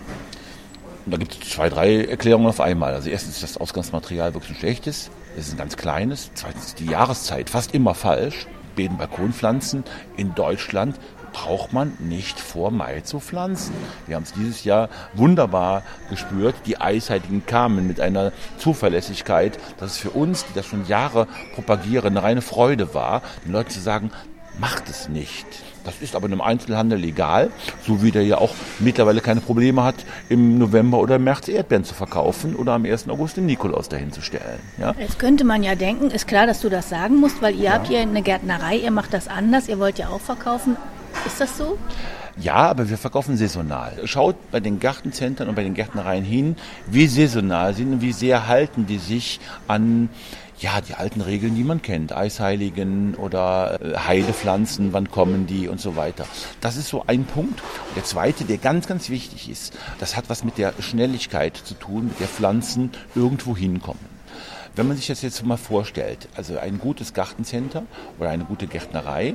Und 1.06 1.12
da 1.12 1.16
gibt 1.16 1.42
es 1.42 1.50
zwei, 1.50 1.68
drei 1.68 2.04
Erklärungen 2.04 2.48
auf 2.48 2.60
einmal. 2.60 2.94
Also 2.94 3.08
erstens 3.08 3.36
ist 3.36 3.42
das 3.42 3.56
Ausgangsmaterial 3.56 4.34
wirklich 4.34 4.52
ein 4.52 4.60
schlechtes. 4.60 5.10
Es 5.36 5.46
ist 5.46 5.54
ein 5.54 5.58
ganz 5.58 5.76
kleines. 5.76 6.30
Zweitens 6.34 6.74
die 6.74 6.86
Jahreszeit 6.86 7.48
fast 7.50 7.74
immer 7.74 7.94
falsch. 7.94 8.46
Beeten 8.76 8.98
Balkonpflanzen 8.98 9.84
in 10.16 10.34
Deutschland 10.34 10.96
braucht 11.32 11.72
man 11.72 11.92
nicht 11.98 12.38
vor 12.40 12.70
Mai 12.70 13.00
zu 13.00 13.20
pflanzen. 13.20 13.74
Wir 14.06 14.16
haben 14.16 14.24
es 14.24 14.32
dieses 14.32 14.64
Jahr 14.64 14.88
wunderbar 15.14 15.82
gespürt. 16.08 16.54
Die 16.66 16.80
Eisheiligen 16.80 17.46
kamen 17.46 17.86
mit 17.86 18.00
einer 18.00 18.32
Zuverlässigkeit, 18.58 19.58
dass 19.78 19.92
es 19.92 19.98
für 19.98 20.10
uns, 20.10 20.44
die 20.46 20.54
das 20.54 20.66
schon 20.66 20.86
Jahre 20.86 21.26
propagieren, 21.54 22.16
eine 22.16 22.22
reine 22.22 22.42
Freude 22.42 22.94
war, 22.94 23.22
den 23.44 23.52
Leuten 23.52 23.70
zu 23.70 23.80
sagen, 23.80 24.10
macht 24.58 24.88
es 24.88 25.08
nicht. 25.08 25.46
Das 25.84 25.94
ist 26.02 26.14
aber 26.14 26.26
in 26.26 26.32
einem 26.32 26.42
Einzelhandel 26.42 26.98
legal, 26.98 27.50
so 27.86 28.02
wie 28.02 28.10
der 28.10 28.22
ja 28.22 28.38
auch 28.38 28.54
mittlerweile 28.78 29.20
keine 29.20 29.40
Probleme 29.40 29.82
hat, 29.82 29.94
im 30.28 30.58
November 30.58 30.98
oder 30.98 31.16
im 31.16 31.24
März 31.24 31.48
Erdbeeren 31.48 31.84
zu 31.84 31.94
verkaufen 31.94 32.54
oder 32.54 32.72
am 32.72 32.84
1. 32.84 33.08
August 33.08 33.38
den 33.38 33.46
Nikolaus 33.46 33.88
dahin 33.88 34.12
zu 34.12 34.20
stellen. 34.20 34.60
Ja? 34.78 34.94
Jetzt 34.98 35.18
könnte 35.18 35.44
man 35.44 35.62
ja 35.62 35.74
denken, 35.74 36.10
ist 36.10 36.28
klar, 36.28 36.46
dass 36.46 36.60
du 36.60 36.68
das 36.68 36.90
sagen 36.90 37.16
musst, 37.16 37.40
weil 37.40 37.54
ihr 37.54 37.64
ja. 37.64 37.72
habt 37.72 37.88
hier 37.88 38.00
eine 38.00 38.22
Gärtnerei, 38.22 38.76
ihr 38.76 38.90
macht 38.90 39.14
das 39.14 39.28
anders, 39.28 39.68
ihr 39.68 39.78
wollt 39.78 39.98
ja 39.98 40.08
auch 40.08 40.20
verkaufen. 40.20 40.76
Ist 41.26 41.40
das 41.40 41.56
so? 41.58 41.78
Ja, 42.38 42.54
aber 42.54 42.88
wir 42.88 42.96
verkaufen 42.96 43.36
saisonal. 43.36 44.00
Schaut 44.04 44.50
bei 44.50 44.60
den 44.60 44.80
Gartenzentren 44.80 45.48
und 45.48 45.54
bei 45.54 45.62
den 45.62 45.74
Gärtnereien 45.74 46.24
hin, 46.24 46.56
wie 46.86 47.06
saisonal 47.06 47.74
sind 47.74 47.92
und 47.92 48.00
wie 48.00 48.12
sehr 48.12 48.48
halten 48.48 48.86
die 48.86 48.98
sich 48.98 49.40
an 49.68 50.08
ja, 50.60 50.80
die 50.80 50.94
alten 50.94 51.22
Regeln, 51.22 51.54
die 51.54 51.64
man 51.64 51.80
kennt, 51.80 52.12
Eisheiligen 52.12 53.14
oder 53.14 53.80
äh, 53.80 53.96
Heidepflanzen, 53.96 54.92
wann 54.92 55.10
kommen 55.10 55.46
die 55.46 55.68
und 55.68 55.80
so 55.80 55.96
weiter. 55.96 56.26
Das 56.60 56.76
ist 56.76 56.88
so 56.88 57.04
ein 57.06 57.24
Punkt. 57.24 57.60
Und 57.60 57.96
der 57.96 58.04
zweite, 58.04 58.44
der 58.44 58.58
ganz, 58.58 58.86
ganz 58.86 59.08
wichtig 59.08 59.48
ist, 59.48 59.76
das 59.98 60.16
hat 60.16 60.28
was 60.28 60.44
mit 60.44 60.58
der 60.58 60.74
Schnelligkeit 60.80 61.56
zu 61.56 61.74
tun, 61.74 62.08
mit 62.08 62.20
der 62.20 62.28
Pflanzen 62.28 62.90
irgendwo 63.14 63.56
hinkommen. 63.56 64.04
Wenn 64.76 64.86
man 64.86 64.96
sich 64.96 65.08
das 65.08 65.22
jetzt 65.22 65.44
mal 65.44 65.56
vorstellt, 65.56 66.28
also 66.36 66.58
ein 66.58 66.78
gutes 66.78 67.12
Gartencenter 67.14 67.82
oder 68.18 68.28
eine 68.28 68.44
gute 68.44 68.66
Gärtnerei 68.66 69.34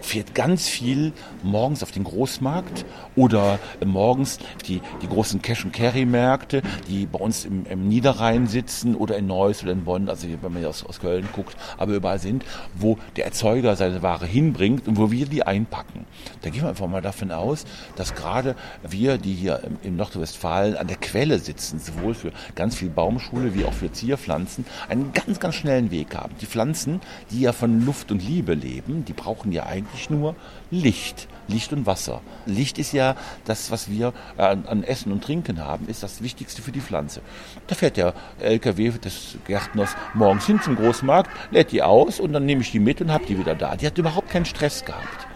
fährt 0.00 0.34
ganz 0.34 0.68
viel 0.68 1.12
morgens 1.42 1.82
auf 1.82 1.90
den 1.90 2.04
Großmarkt 2.04 2.84
oder 3.14 3.58
morgens 3.84 4.38
die, 4.66 4.80
die 5.02 5.08
großen 5.08 5.42
Cash-and-Carry-Märkte, 5.42 6.62
die 6.88 7.06
bei 7.06 7.18
uns 7.18 7.44
im, 7.44 7.66
im, 7.66 7.88
Niederrhein 7.88 8.46
sitzen 8.46 8.94
oder 8.94 9.16
in 9.16 9.26
Neuss 9.26 9.62
oder 9.62 9.72
in 9.72 9.84
Bonn, 9.84 10.08
also 10.08 10.26
wenn 10.28 10.52
man 10.52 10.64
aus, 10.64 10.84
aus 10.84 11.00
Köln 11.00 11.28
guckt, 11.32 11.56
aber 11.78 11.94
überall 11.94 12.18
sind, 12.18 12.44
wo 12.74 12.98
der 13.16 13.26
Erzeuger 13.26 13.76
seine 13.76 14.02
Ware 14.02 14.26
hinbringt 14.26 14.88
und 14.88 14.98
wo 14.98 15.10
wir 15.10 15.26
die 15.26 15.42
einpacken. 15.42 16.06
Da 16.42 16.50
gehen 16.50 16.62
wir 16.62 16.68
einfach 16.68 16.88
mal 16.88 17.02
davon 17.02 17.30
aus, 17.30 17.64
dass 17.96 18.14
gerade 18.14 18.56
wir, 18.82 19.18
die 19.18 19.34
hier 19.34 19.62
im 19.82 19.96
Nordrhein-Westfalen 19.96 20.76
an 20.76 20.86
der 20.86 20.96
Quelle 20.96 21.38
sitzen, 21.38 21.78
sowohl 21.78 22.14
für 22.14 22.32
ganz 22.54 22.76
viel 22.76 22.88
Baumschule 22.88 23.54
wie 23.54 23.64
auch 23.64 23.72
für 23.72 23.92
Zierpflanzen, 23.92 24.66
einen 24.88 25.12
ganz, 25.12 25.40
ganz 25.40 25.54
schnellen 25.54 25.90
Weg 25.90 26.14
haben. 26.14 26.34
Die 26.40 26.46
Pflanzen, 26.46 27.00
die 27.30 27.40
ja 27.40 27.52
von 27.52 27.84
Luft 27.84 28.10
und 28.10 28.22
Liebe 28.22 28.54
leben, 28.54 29.04
die 29.04 29.12
brauchen 29.12 29.52
ja 29.52 29.66
eigentlich 29.66 29.95
eigentlich 29.96 30.10
nur 30.10 30.36
Licht. 30.70 31.28
Licht 31.48 31.72
und 31.72 31.86
Wasser. 31.86 32.22
Licht 32.44 32.78
ist 32.78 32.92
ja 32.92 33.14
das, 33.44 33.70
was 33.70 33.88
wir 33.88 34.12
äh, 34.36 34.42
an 34.42 34.82
Essen 34.82 35.12
und 35.12 35.22
Trinken 35.22 35.64
haben, 35.64 35.88
ist 35.88 36.02
das 36.02 36.20
Wichtigste 36.20 36.60
für 36.60 36.72
die 36.72 36.80
Pflanze. 36.80 37.20
Da 37.68 37.76
fährt 37.76 37.96
der 37.96 38.14
LKW 38.40 38.90
des 38.90 39.38
Gärtners 39.46 39.94
morgens 40.14 40.46
hin 40.46 40.60
zum 40.60 40.74
Großmarkt, 40.74 41.30
lädt 41.52 41.70
die 41.70 41.82
aus 41.82 42.18
und 42.18 42.32
dann 42.32 42.46
nehme 42.46 42.62
ich 42.62 42.72
die 42.72 42.80
mit 42.80 43.00
und 43.00 43.12
habe 43.12 43.26
die 43.26 43.38
wieder 43.38 43.54
da. 43.54 43.76
Die 43.76 43.86
hat 43.86 43.96
überhaupt 43.96 44.28
keinen 44.28 44.44
Stress 44.44 44.84
gehabt. 44.84 45.28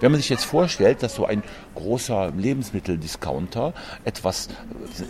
Wenn 0.00 0.12
man 0.12 0.20
sich 0.20 0.28
jetzt 0.28 0.44
vorstellt, 0.44 1.02
dass 1.02 1.14
so 1.14 1.24
ein 1.24 1.42
großer 1.74 2.32
Lebensmitteldiscounter 2.36 3.72
etwas 4.04 4.48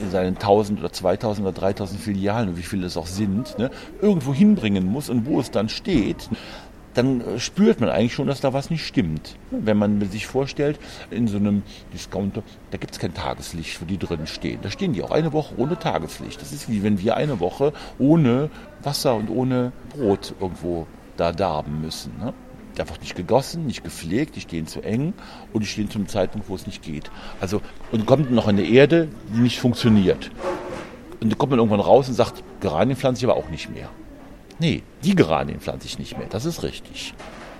in 0.00 0.10
seinen 0.10 0.36
1000 0.36 0.78
oder 0.78 0.92
2000 0.92 1.46
oder 1.46 1.58
3000 1.58 2.00
Filialen, 2.00 2.56
wie 2.56 2.62
viele 2.62 2.86
es 2.86 2.96
auch 2.96 3.06
sind, 3.06 3.58
ne, 3.58 3.70
irgendwo 4.00 4.32
hinbringen 4.32 4.86
muss 4.86 5.10
und 5.10 5.26
wo 5.26 5.40
es 5.40 5.50
dann 5.50 5.68
steht, 5.68 6.28
dann 6.96 7.20
äh, 7.20 7.38
spürt 7.38 7.80
man 7.80 7.90
eigentlich 7.90 8.14
schon, 8.14 8.26
dass 8.26 8.40
da 8.40 8.52
was 8.52 8.70
nicht 8.70 8.86
stimmt. 8.86 9.36
Wenn 9.50 9.76
man 9.76 10.00
sich 10.10 10.26
vorstellt, 10.26 10.78
in 11.10 11.28
so 11.28 11.36
einem 11.36 11.62
Discounter, 11.92 12.42
da 12.70 12.78
gibt 12.78 12.92
es 12.92 12.98
kein 12.98 13.14
Tageslicht, 13.14 13.80
wo 13.80 13.84
die 13.84 13.98
drin 13.98 14.26
stehen. 14.26 14.60
Da 14.62 14.70
stehen 14.70 14.92
die 14.92 15.02
auch 15.02 15.10
eine 15.10 15.32
Woche 15.32 15.54
ohne 15.56 15.78
Tageslicht. 15.78 16.40
Das 16.40 16.52
ist 16.52 16.68
wie 16.70 16.82
wenn 16.82 17.00
wir 17.00 17.16
eine 17.16 17.40
Woche 17.40 17.72
ohne 17.98 18.50
Wasser 18.82 19.14
und 19.14 19.30
ohne 19.30 19.72
Brot 19.90 20.34
irgendwo 20.40 20.86
da 21.16 21.32
darben 21.32 21.80
müssen. 21.80 22.12
Ne? 22.18 22.32
einfach 22.78 23.00
nicht 23.00 23.16
gegossen, 23.16 23.64
nicht 23.64 23.84
gepflegt, 23.84 24.36
die 24.36 24.42
stehen 24.42 24.66
zu 24.66 24.82
eng 24.82 25.14
und 25.54 25.62
die 25.62 25.66
stehen 25.66 25.90
zum 25.90 26.08
Zeitpunkt, 26.08 26.50
wo 26.50 26.54
es 26.54 26.66
nicht 26.66 26.82
geht. 26.82 27.10
Also, 27.40 27.62
und 27.90 28.04
kommt 28.04 28.30
noch 28.30 28.48
eine 28.48 28.64
Erde, 28.64 29.08
die 29.34 29.38
nicht 29.38 29.60
funktioniert. 29.60 30.30
Und 31.20 31.32
dann 31.32 31.38
kommt 31.38 31.50
man 31.50 31.58
irgendwann 31.58 31.80
raus 31.80 32.08
und 32.08 32.14
sagt, 32.14 32.42
Geranien 32.60 32.96
pflanze 32.96 33.20
ich 33.20 33.30
aber 33.30 33.38
auch 33.38 33.48
nicht 33.48 33.70
mehr. 33.70 33.88
Nee, 34.58 34.82
die 35.02 35.14
Geranien 35.14 35.60
pflanze 35.60 35.86
ich 35.86 35.98
nicht 35.98 36.16
mehr, 36.16 36.28
das 36.28 36.44
ist 36.44 36.62
richtig. 36.62 37.14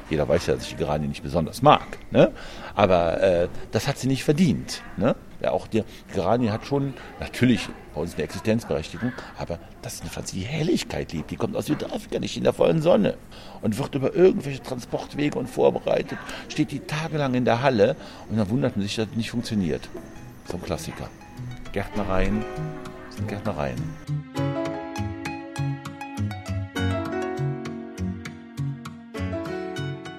Jeder 0.09 0.28
weiß 0.28 0.46
ja, 0.46 0.54
dass 0.54 0.64
ich 0.64 0.70
die 0.70 0.76
Geranien 0.76 1.09
nicht 1.09 1.22
besonders 1.22 1.62
mag. 1.62 1.98
Ne? 2.11 2.30
Aber 2.74 3.20
äh, 3.20 3.48
das 3.72 3.88
hat 3.88 3.98
sie 3.98 4.06
nicht 4.06 4.22
verdient. 4.22 4.82
Ne? 4.96 5.16
Ja, 5.40 5.50
auch 5.50 5.66
die 5.66 5.82
Geranie 6.14 6.50
hat 6.50 6.64
schon 6.64 6.94
natürlich 7.18 7.68
bei 7.94 8.00
uns 8.00 8.14
eine 8.14 8.22
Existenzberechtigung, 8.22 9.12
aber 9.37 9.59
das 9.82 9.94
ist 9.94 10.02
eine 10.02 10.11
Pflanze, 10.11 10.37
die 10.37 10.42
Helligkeit 10.42 11.12
liebt. 11.12 11.30
Die 11.30 11.37
kommt 11.37 11.56
aus 11.56 11.66
Südafrika, 11.66 12.20
nicht 12.20 12.37
in 12.37 12.44
der 12.44 12.52
vollen 12.52 12.80
Sonne 12.80 13.16
und 13.62 13.76
wird 13.78 13.94
über 13.94 14.14
irgendwelche 14.14 14.62
Transportwege 14.62 15.38
und 15.38 15.48
vorbereitet, 15.48 16.18
steht 16.48 16.70
die 16.70 16.80
tagelang 16.80 17.35
in 17.35 17.44
der 17.44 17.62
Halle 17.62 17.96
und 18.30 18.38
dann 18.38 18.48
wundert 18.48 18.76
man 18.76 18.85
sich, 18.85 18.96
dass 18.96 19.09
das 19.09 19.16
nicht 19.16 19.30
funktioniert. 19.30 19.88
So 20.48 20.56
ein 20.56 20.62
Klassiker. 20.62 21.09
Gärtnereien 21.72 22.44
sind 23.11 23.28
Gärtnereien. 23.28 23.82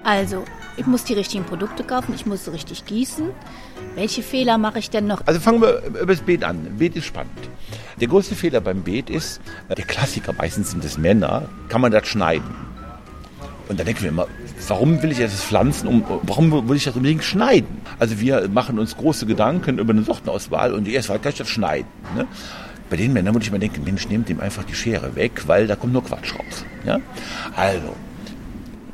Also, 0.07 0.45
ich 0.77 0.85
muss 0.85 1.03
die 1.03 1.15
richtigen 1.15 1.43
Produkte 1.43 1.83
kaufen, 1.83 2.13
ich 2.15 2.25
muss 2.25 2.49
richtig 2.49 2.85
gießen. 2.85 3.25
Welche 3.95 4.23
Fehler 4.23 4.57
mache 4.57 4.79
ich 4.79 4.89
denn 4.89 5.05
noch? 5.05 5.19
Also 5.25 5.41
fangen 5.41 5.61
wir 5.61 5.83
über 5.83 6.05
das 6.05 6.21
Beet 6.21 6.45
an. 6.45 6.77
Beet 6.77 6.95
ist 6.95 7.07
spannend. 7.07 7.37
Der 7.99 8.07
größte 8.07 8.33
Fehler 8.33 8.61
beim 8.61 8.83
Beet 8.83 9.09
ist, 9.09 9.41
der 9.67 9.83
Klassiker, 9.83 10.31
meistens 10.31 10.71
sind 10.71 10.85
es 10.85 10.97
Männer, 10.97 11.49
kann 11.67 11.81
man 11.81 11.91
das 11.91 12.07
schneiden. 12.07 12.55
Und 13.67 13.81
da 13.81 13.83
denken 13.83 14.03
wir 14.03 14.09
immer, 14.09 14.27
warum 14.69 15.03
will 15.03 15.11
ich 15.11 15.19
etwas 15.19 15.43
pflanzen, 15.43 15.89
um, 15.89 16.05
warum 16.23 16.69
will 16.69 16.77
ich 16.77 16.85
das 16.85 16.95
unbedingt 16.95 17.25
schneiden? 17.25 17.81
Also 17.99 18.21
wir 18.21 18.47
machen 18.47 18.79
uns 18.79 18.95
große 18.95 19.25
Gedanken 19.25 19.77
über 19.77 19.91
eine 19.91 20.03
Sortenauswahl 20.03 20.73
und 20.73 20.87
Wahl 20.87 21.19
kann 21.19 21.33
ich 21.33 21.37
das 21.37 21.49
schneiden. 21.49 21.89
Ne? 22.15 22.25
Bei 22.89 22.95
den 22.95 23.11
Männern 23.11 23.35
würde 23.35 23.43
ich 23.43 23.51
mal 23.51 23.59
denken, 23.59 23.83
Mensch, 23.83 24.07
nehmt 24.07 24.29
ihm 24.29 24.39
einfach 24.39 24.63
die 24.63 24.73
Schere 24.73 25.17
weg, 25.17 25.43
weil 25.47 25.67
da 25.67 25.75
kommt 25.75 25.91
nur 25.91 26.05
Quatsch 26.05 26.33
raus. 26.33 26.63
Ja? 26.85 27.01
Also, 27.57 27.93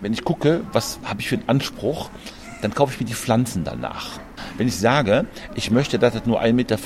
wenn 0.04 0.14
ich 0.14 0.26
gucke, 0.26 0.62
was 0.74 1.00
habe 1.06 1.22
ich 1.22 1.30
für 1.30 1.36
einen 1.36 1.48
Anspruch, 1.48 2.10
dann 2.62 2.74
kaufe 2.74 2.94
ich 2.94 3.00
mir 3.00 3.06
die 3.06 3.14
Pflanzen 3.14 3.64
danach. 3.64 4.20
Wenn 4.58 4.68
ich 4.68 4.78
sage, 4.78 5.26
ich 5.56 5.72
möchte, 5.72 5.98
dass 5.98 6.14
das 6.14 6.26
nur 6.26 6.42
1,50 6.42 6.54
Meter 6.54 6.78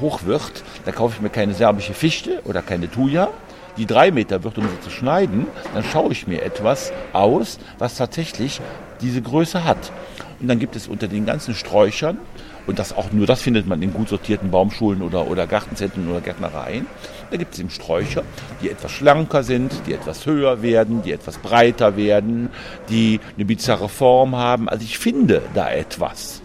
hoch 0.00 0.24
wird, 0.24 0.62
dann 0.84 0.94
kaufe 0.94 1.14
ich 1.16 1.22
mir 1.22 1.30
keine 1.30 1.54
serbische 1.54 1.94
Fichte 1.94 2.42
oder 2.44 2.62
keine 2.62 2.90
Thuja, 2.90 3.28
die 3.76 3.86
drei 3.86 4.10
Meter 4.10 4.44
wird, 4.44 4.58
um 4.58 4.68
sie 4.68 4.80
zu 4.80 4.90
schneiden, 4.90 5.46
dann 5.74 5.82
schaue 5.84 6.12
ich 6.12 6.26
mir 6.26 6.42
etwas 6.42 6.92
aus, 7.12 7.58
was 7.78 7.96
tatsächlich 7.96 8.60
diese 9.00 9.20
Größe 9.20 9.64
hat. 9.64 9.90
Und 10.38 10.48
dann 10.48 10.58
gibt 10.58 10.76
es 10.76 10.86
unter 10.86 11.08
den 11.08 11.26
ganzen 11.26 11.54
Sträuchern 11.54 12.18
Und 12.66 12.78
das 12.78 12.96
auch 12.96 13.12
nur 13.12 13.26
das 13.26 13.42
findet 13.42 13.66
man 13.66 13.82
in 13.82 13.92
gut 13.92 14.08
sortierten 14.08 14.50
Baumschulen 14.50 15.02
oder, 15.02 15.28
oder 15.28 15.46
Gartenzentren 15.46 16.08
oder 16.10 16.20
Gärtnereien. 16.20 16.86
Da 17.30 17.36
gibt 17.36 17.54
es 17.54 17.60
eben 17.60 17.70
Sträucher, 17.70 18.22
die 18.62 18.70
etwas 18.70 18.92
schlanker 18.92 19.42
sind, 19.42 19.72
die 19.86 19.92
etwas 19.92 20.24
höher 20.26 20.62
werden, 20.62 21.02
die 21.02 21.12
etwas 21.12 21.38
breiter 21.38 21.96
werden, 21.96 22.48
die 22.88 23.20
eine 23.36 23.44
bizarre 23.44 23.88
Form 23.88 24.36
haben. 24.36 24.68
Also 24.68 24.84
ich 24.84 24.98
finde 24.98 25.42
da 25.54 25.70
etwas. 25.70 26.40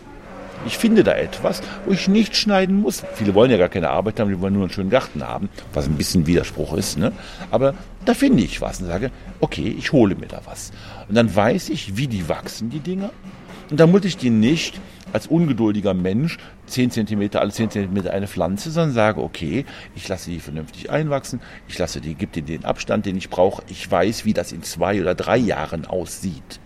Ich 0.66 0.78
finde 0.78 1.06
da 1.06 1.14
etwas, 1.14 1.62
wo 1.86 1.94
ich 1.94 2.10
nicht 2.10 2.36
schneiden 2.36 2.82
muss. 2.82 3.04
Viele 3.16 3.34
wollen 3.34 3.50
ja 3.50 3.58
gar 3.58 3.70
keine 3.70 3.90
Arbeit 3.90 4.20
haben, 4.20 4.30
die 4.30 4.42
wollen 4.42 4.54
nur 4.54 4.64
einen 4.64 4.74
schönen 4.74 4.90
Garten 4.90 5.26
haben, 5.26 5.48
was 5.74 5.86
ein 5.86 5.96
bisschen 5.96 6.28
Widerspruch 6.28 6.74
ist. 6.74 6.98
Ne? 6.98 7.14
Aber 7.50 7.76
da 8.04 8.14
finde 8.14 8.44
ich 8.44 8.60
was 8.60 8.82
und 8.82 8.88
sage, 8.88 9.12
okay, 9.40 9.74
ich 9.78 9.94
hole 9.94 10.16
mir 10.16 10.28
da 10.28 10.42
was. 10.44 10.72
Und 11.08 11.16
dann 11.16 11.34
weiß 11.34 11.70
ich, 11.70 11.96
wie 11.96 12.08
die 12.08 12.28
wachsen, 12.28 12.70
die 12.70 12.80
Dinger. 12.80 13.12
Und 13.72 13.80
dann 13.80 13.92
muss 13.92 14.04
ich 14.04 14.18
die 14.18 14.32
nicht 14.32 14.82
als 15.14 15.28
ungeduldiger 15.28 15.94
Mensch 15.94 16.38
10 16.68 16.92
cm, 16.92 17.30
alle 17.34 17.52
10 17.52 17.72
cm 17.72 18.08
eine 18.08 18.28
Pflanze, 18.28 18.72
sondern 18.72 18.94
sage, 18.94 19.22
okay, 19.22 19.66
ich 19.96 20.08
lasse 20.08 20.30
die 20.30 20.40
vernünftig 20.40 20.90
einwachsen, 20.90 21.40
ich 21.68 21.78
lasse 21.78 22.02
die, 22.02 22.16
gebe 22.16 22.42
den 22.42 22.66
Abstand, 22.66 23.06
den 23.06 23.18
ich 23.18 23.30
brauche, 23.30 23.64
ich 23.70 23.90
weiß, 23.90 24.26
wie 24.26 24.34
das 24.34 24.52
in 24.52 24.64
zwei 24.64 25.02
oder 25.02 25.16
drei 25.16 25.38
Jahren 25.38 25.86
aussieht. 25.86 26.60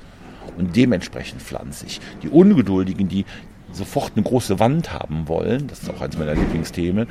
Und 0.57 0.75
dementsprechend 0.75 1.41
pflanze 1.41 1.85
ich. 1.85 2.01
Die 2.21 2.29
Ungeduldigen, 2.29 3.07
die 3.07 3.25
sofort 3.71 4.11
eine 4.15 4.23
große 4.23 4.59
Wand 4.59 4.93
haben 4.93 5.27
wollen, 5.27 5.67
das 5.67 5.83
ist 5.83 5.89
auch 5.89 6.01
eines 6.01 6.17
meiner 6.17 6.35
Lieblingsthemen, 6.35 7.07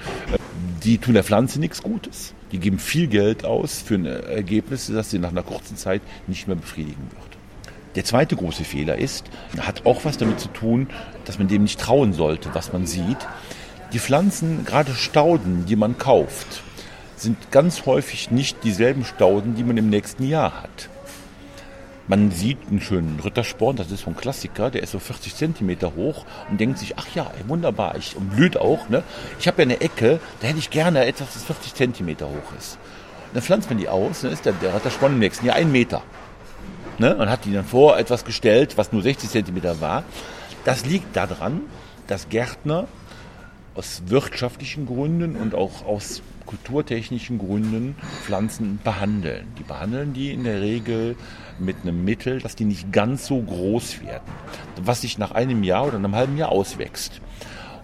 die 0.85 0.99
tun 0.99 1.14
der 1.14 1.25
Pflanze 1.25 1.61
nichts 1.61 1.83
Gutes. 1.83 2.35
Die 2.53 2.59
geben 2.59 2.79
viel 2.79 3.07
Geld 3.07 3.45
aus 3.45 3.83
für 3.83 3.95
ein 3.95 4.07
Ergebnis, 4.07 4.90
das 4.92 5.11
sie 5.11 5.18
nach 5.18 5.31
einer 5.31 5.42
kurzen 5.42 5.77
Zeit 5.77 6.03
nicht 6.27 6.47
mehr 6.47 6.57
befriedigen 6.57 7.09
wird. 7.11 7.32
Der 7.94 8.05
zweite 8.05 8.37
große 8.37 8.64
Fehler 8.64 8.96
ist, 8.96 9.26
hat 9.61 9.85
auch 9.85 10.05
was 10.05 10.16
damit 10.16 10.40
zu 10.40 10.48
tun, 10.48 10.88
dass 11.26 11.38
man 11.38 11.48
dem 11.48 11.62
nicht 11.62 11.78
trauen 11.78 12.14
sollte, 12.14 12.55
was 12.55 12.72
man 12.72 12.87
sieht. 12.87 13.18
Die 13.92 13.98
Pflanzen, 13.98 14.64
gerade 14.64 14.94
Stauden, 14.94 15.66
die 15.66 15.76
man 15.76 15.98
kauft, 15.98 16.62
sind 17.16 17.50
ganz 17.50 17.85
häufig 17.85 18.31
nicht 18.31 18.64
dieselben 18.64 19.05
Stauden, 19.05 19.55
die 19.55 19.62
man 19.62 19.76
im 19.76 19.90
nächsten 19.90 20.26
Jahr 20.26 20.62
hat. 20.62 20.88
Man 22.09 22.31
sieht 22.31 22.59
einen 22.68 22.81
schönen 22.81 23.20
Rittersporn, 23.20 23.76
das 23.76 23.90
ist 23.90 24.05
so 24.05 24.11
ein 24.11 24.16
Klassiker, 24.16 24.70
der 24.70 24.83
ist 24.83 24.92
so 24.92 24.98
40 24.98 25.37
Zentimeter 25.37 25.94
hoch 25.94 26.24
und 26.50 26.59
denkt 26.59 26.78
sich, 26.78 26.98
ach 26.98 27.07
ja, 27.14 27.31
wunderbar, 27.46 27.96
ich, 27.96 28.16
und 28.16 28.35
blüht 28.35 28.57
auch. 28.57 28.88
Ne? 28.88 29.02
Ich 29.38 29.46
habe 29.46 29.62
ja 29.62 29.68
eine 29.68 29.81
Ecke, 29.81 30.18
da 30.40 30.48
hätte 30.48 30.59
ich 30.59 30.70
gerne 30.70 31.05
etwas, 31.05 31.35
das 31.35 31.44
40 31.44 31.74
Zentimeter 31.74 32.26
hoch 32.26 32.57
ist. 32.59 32.78
Und 33.28 33.37
dann 33.37 33.42
pflanzt 33.42 33.68
man 33.68 33.78
die 33.78 33.88
aus, 33.88 34.22
dann 34.22 34.33
ist 34.33 34.46
der, 34.46 34.55
der 34.55 34.74
Rittersporn 34.74 35.12
im 35.12 35.18
nächsten 35.20 35.46
Jahr 35.46 35.57
ein 35.57 35.70
Meter 35.70 36.02
ne, 36.98 37.16
und 37.16 37.28
hat 37.31 37.44
die 37.44 37.52
dann 37.52 37.64
vor 37.64 37.98
etwas 37.98 38.24
gestellt, 38.24 38.76
was 38.76 38.92
nur 38.92 39.02
60 39.02 39.31
Zentimeter 39.31 39.81
war. 39.81 40.05
Das 40.64 40.87
liegt 40.87 41.16
daran, 41.16 41.62
dass 42.07 42.28
Gärtner 42.28 42.87
aus 43.74 44.02
wirtschaftlichen 44.07 44.87
Gründen 44.87 45.37
und 45.37 45.55
auch 45.55 45.85
aus 45.87 46.22
kulturtechnischen 46.46 47.38
Gründen 47.38 47.96
Pflanzen 48.24 48.78
behandeln. 48.85 49.46
Die 49.59 49.62
behandeln 49.62 50.12
die 50.12 50.33
in 50.33 50.44
der 50.44 50.61
Regel 50.61 51.16
mit 51.59 51.76
einem 51.83 52.05
Mittel, 52.05 52.40
dass 52.40 52.57
die 52.57 52.64
nicht 52.64 52.92
ganz 52.92 53.26
so 53.26 53.40
groß 53.40 54.02
werden, 54.02 54.31
was 54.76 55.00
sich 55.00 55.18
nach 55.18 55.31
einem 55.31 55.62
Jahr 55.62 55.87
oder 55.87 55.96
einem 55.96 56.14
halben 56.14 56.37
Jahr 56.37 56.50
auswächst. 56.50 57.20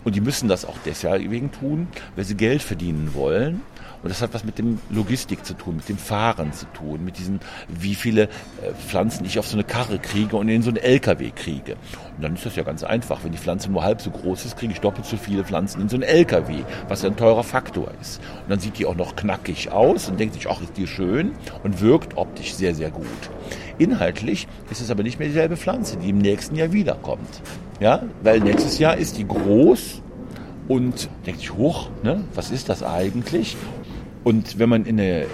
Und 0.05 0.15
die 0.15 0.21
müssen 0.21 0.49
das 0.49 0.65
auch 0.65 0.77
deswegen 0.85 1.51
tun, 1.51 1.89
weil 2.17 2.25
sie 2.25 2.37
Geld 2.37 2.63
verdienen 2.63 3.15
wollen 3.15 3.63
und 4.03 4.11
das 4.11 4.23
hat 4.23 4.35
was 4.35 4.45
mit 4.45 4.59
dem 4.59 4.79
Logistik 4.91 5.45
zu 5.45 5.55
tun, 5.55 5.77
mit 5.77 5.89
dem 5.89 5.99
Fahren 5.99 6.53
zu 6.53 6.67
tun, 6.73 7.05
mit 7.05 7.19
diesen, 7.19 7.41
wie 7.69 7.95
viele 7.95 8.25
äh, 8.25 8.73
Pflanzen 8.87 9.25
ich 9.25 9.39
auf 9.39 9.47
so 9.47 9.57
eine 9.57 9.65
Karre 9.65 9.99
kriege 9.99 10.37
und 10.37 10.49
in 10.49 10.63
so 10.63 10.71
einen 10.71 10.79
LKW 10.79 11.31
kriege. 11.31 11.73
Und 12.17 12.23
dann 12.23 12.35
ist 12.35 12.47
das 12.47 12.57
ja 12.57 12.63
ganz 12.63 12.85
einfach. 12.85 13.25
Wenn 13.25 13.33
die 13.33 13.39
Pflanze 13.39 13.71
nur 13.71 13.83
halb 13.83 14.01
so 14.01 14.11
groß 14.11 14.45
ist, 14.45 14.57
kriege 14.57 14.73
ich 14.73 14.81
doppelt 14.81 15.07
so 15.07 15.17
viele 15.17 15.45
Pflanzen 15.45 15.81
in 15.81 15.89
so 15.89 15.97
einen 15.97 16.05
LKW, 16.05 16.63
was 16.89 17.03
ja 17.03 17.11
ein 17.11 17.17
teurer 17.17 17.45
Faktor 17.45 17.89
ist. 18.01 18.21
Und 18.43 18.51
dann 18.51 18.61
sieht 18.61 18.79
die 18.79 18.87
auch 18.87 18.97
noch 18.97 19.17
knackig 19.17 19.73
aus 19.73 20.09
und 20.09 20.21
denkt 20.21 20.35
sich, 20.35 20.49
ach, 20.49 20.61
ist 20.63 20.77
die 20.77 20.87
schön 20.87 21.33
und 21.63 21.81
wirkt 21.81 22.17
optisch 22.17 22.55
sehr, 22.55 22.75
sehr 22.75 22.91
gut. 22.91 23.07
Inhaltlich 23.79 24.49
ist 24.71 24.81
es 24.81 24.91
aber 24.91 25.03
nicht 25.03 25.19
mehr 25.19 25.29
dieselbe 25.29 25.57
Pflanze, 25.57 25.97
die 25.97 26.11
im 26.11 26.19
nächsten 26.19 26.57
Jahr 26.57 26.73
wiederkommt. 26.73 27.43
Ja, 27.81 28.03
weil 28.23 28.41
nächstes 28.41 28.79
Jahr 28.79 28.97
ist 28.97 29.19
die 29.19 29.27
groß 29.27 30.03
und 30.67 31.09
denkt 31.27 31.41
sich, 31.41 31.55
hoch, 31.55 31.89
ne, 32.03 32.25
was 32.35 32.51
ist 32.51 32.69
das 32.69 32.83
eigentlich? 32.83 33.57
Und 34.25 34.59
wenn 34.59 34.69
man 34.69 34.85
in 34.85 35.01
eine 35.01 35.27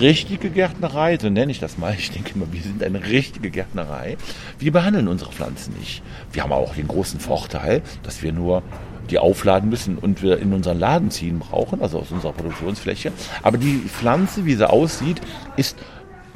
richtige 0.00 0.50
Gärtnerei, 0.50 1.18
so 1.20 1.30
nenne 1.30 1.52
ich 1.52 1.60
das 1.60 1.78
mal, 1.78 1.94
ich 1.98 2.10
denke 2.10 2.32
immer, 2.34 2.52
wir 2.52 2.62
sind 2.62 2.82
eine 2.82 3.04
richtige 3.04 3.50
Gärtnerei, 3.50 4.16
wir 4.58 4.72
behandeln 4.72 5.08
unsere 5.08 5.32
Pflanzen 5.32 5.74
nicht. 5.78 6.02
Wir 6.32 6.42
haben 6.42 6.52
auch 6.52 6.74
den 6.74 6.88
großen 6.88 7.20
Vorteil, 7.20 7.82
dass 8.02 8.22
wir 8.22 8.32
nur 8.32 8.62
die 9.10 9.18
aufladen 9.18 9.68
müssen 9.68 9.98
und 9.98 10.22
wir 10.22 10.38
in 10.38 10.52
unseren 10.54 10.78
Laden 10.78 11.10
ziehen 11.10 11.38
brauchen, 11.38 11.82
also 11.82 11.98
aus 11.98 12.10
unserer 12.10 12.32
Produktionsfläche. 12.32 13.12
Aber 13.42 13.58
die 13.58 13.82
Pflanze, 13.86 14.46
wie 14.46 14.54
sie 14.54 14.68
aussieht, 14.68 15.20
ist 15.56 15.76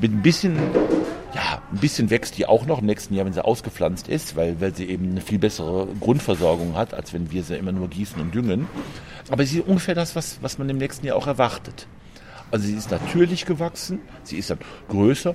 mit 0.00 0.12
ein 0.12 0.22
bisschen, 0.22 0.56
ja, 1.34 1.62
ein 1.70 1.78
bisschen 1.78 2.10
wächst 2.10 2.38
die 2.38 2.46
auch 2.46 2.66
noch 2.66 2.80
im 2.80 2.86
nächsten 2.86 3.14
Jahr, 3.14 3.26
wenn 3.26 3.32
sie 3.32 3.44
ausgepflanzt 3.44 4.08
ist, 4.08 4.36
weil, 4.36 4.60
weil 4.60 4.74
sie 4.74 4.86
eben 4.86 5.10
eine 5.10 5.20
viel 5.20 5.38
bessere 5.38 5.86
Grundversorgung 6.00 6.74
hat, 6.74 6.94
als 6.94 7.12
wenn 7.12 7.30
wir 7.30 7.42
sie 7.42 7.56
immer 7.56 7.72
nur 7.72 7.88
gießen 7.88 8.20
und 8.20 8.34
düngen. 8.34 8.66
Aber 9.30 9.44
sie 9.44 9.58
ist 9.58 9.68
ungefähr 9.68 9.94
das, 9.94 10.16
was, 10.16 10.38
was 10.42 10.58
man 10.58 10.68
im 10.70 10.78
nächsten 10.78 11.06
Jahr 11.06 11.16
auch 11.16 11.26
erwartet. 11.26 11.86
Also 12.50 12.66
sie 12.66 12.74
ist 12.74 12.90
natürlich 12.90 13.44
gewachsen, 13.44 14.00
sie 14.22 14.38
ist 14.38 14.48
dann 14.48 14.58
größer 14.88 15.34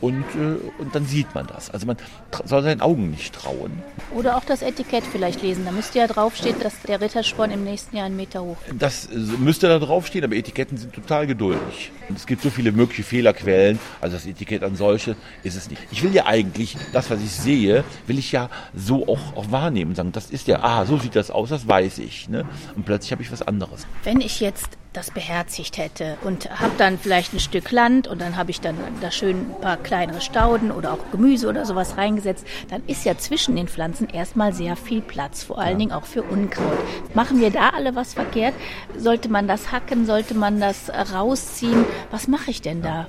und, 0.00 0.24
äh, 0.34 0.80
und 0.80 0.94
dann 0.94 1.06
sieht 1.06 1.34
man 1.34 1.46
das. 1.46 1.70
Also 1.70 1.86
man 1.86 1.96
soll 2.44 2.62
seinen 2.62 2.80
Augen 2.80 3.10
nicht 3.10 3.34
trauen. 3.34 3.82
Oder 4.14 4.36
auch 4.36 4.44
das 4.44 4.62
Etikett 4.62 5.04
vielleicht 5.04 5.42
lesen. 5.42 5.64
Da 5.64 5.72
müsste 5.72 5.98
ja 5.98 6.06
draufstehen, 6.06 6.56
dass 6.60 6.80
der 6.82 7.00
Rittersporn 7.00 7.50
im 7.50 7.64
nächsten 7.64 7.96
Jahr 7.96 8.06
einen 8.06 8.16
Meter 8.16 8.42
hoch 8.42 8.56
ist. 8.66 8.80
Das 8.80 9.06
äh, 9.06 9.16
müsste 9.16 9.68
da 9.68 9.78
draufstehen, 9.78 10.24
aber 10.24 10.36
Etiketten 10.36 10.78
sind 10.78 10.92
total 10.92 11.26
geduldig. 11.26 11.90
Und 12.08 12.16
es 12.16 12.26
gibt 12.26 12.42
so 12.42 12.50
viele 12.50 12.72
mögliche 12.72 13.02
Fehlerquellen. 13.02 13.78
Also 14.00 14.16
das 14.16 14.26
Etikett 14.26 14.62
an 14.62 14.76
solche 14.76 15.16
ist 15.42 15.56
es 15.56 15.68
nicht. 15.68 15.82
Ich 15.90 16.02
will 16.02 16.14
ja 16.14 16.26
eigentlich, 16.26 16.76
das, 16.92 17.10
was 17.10 17.20
ich 17.20 17.32
sehe, 17.32 17.84
will 18.06 18.18
ich 18.18 18.32
ja 18.32 18.48
so 18.74 19.06
auch, 19.08 19.36
auch 19.36 19.50
wahrnehmen. 19.50 19.94
Sagen, 19.94 20.12
das 20.12 20.30
ist 20.30 20.46
ja, 20.46 20.60
ah, 20.62 20.86
so 20.86 20.98
sieht 20.98 21.16
das 21.16 21.30
aus, 21.30 21.48
das 21.50 21.66
weiß 21.66 21.98
ich. 21.98 22.28
Ne? 22.28 22.44
Und 22.76 22.86
plötzlich 22.86 23.12
habe 23.12 23.22
ich 23.22 23.32
was 23.32 23.42
anderes. 23.42 23.86
Wenn 24.04 24.20
ich 24.20 24.40
jetzt 24.40 24.78
das 24.92 25.10
beherzigt 25.10 25.76
hätte 25.76 26.16
und 26.24 26.50
habe 26.60 26.72
dann 26.78 26.98
vielleicht 26.98 27.34
ein 27.34 27.40
Stück 27.40 27.70
Land 27.70 28.08
und 28.08 28.20
dann 28.20 28.36
habe 28.36 28.50
ich 28.50 28.60
dann 28.60 28.76
da 29.00 29.10
schön 29.10 29.50
ein 29.50 29.60
paar 29.60 29.76
kleinere 29.76 30.20
Stauden 30.20 30.70
oder 30.70 30.92
auch 30.92 31.10
Gemüse 31.12 31.48
oder 31.48 31.66
sowas 31.66 31.96
reingesetzt, 31.96 32.46
dann 32.68 32.82
ist 32.86 33.04
ja 33.04 33.16
zwischen 33.16 33.54
den 33.56 33.68
Pflanzen 33.68 34.08
erstmal 34.08 34.52
sehr 34.52 34.76
viel 34.76 35.00
Platz, 35.00 35.42
vor 35.42 35.58
allen 35.58 35.72
ja. 35.72 35.78
Dingen 35.78 35.92
auch 35.92 36.04
für 36.04 36.22
Unkraut. 36.22 36.78
Machen 37.14 37.40
wir 37.40 37.50
da 37.50 37.70
alle 37.70 37.94
was 37.94 38.14
verkehrt? 38.14 38.54
Sollte 38.96 39.28
man 39.28 39.46
das 39.46 39.72
hacken? 39.72 40.06
Sollte 40.06 40.34
man 40.34 40.60
das 40.60 40.90
rausziehen? 41.12 41.84
Was 42.10 42.28
mache 42.28 42.50
ich 42.50 42.62
denn 42.62 42.82
da? 42.82 43.06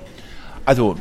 Also 0.64 0.96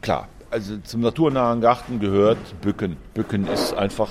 klar, 0.00 0.28
also 0.50 0.78
zum 0.78 1.00
naturnahen 1.00 1.60
Garten 1.60 2.00
gehört 2.00 2.38
Bücken. 2.60 2.96
Bücken 3.14 3.46
ist 3.46 3.74
einfach 3.74 4.10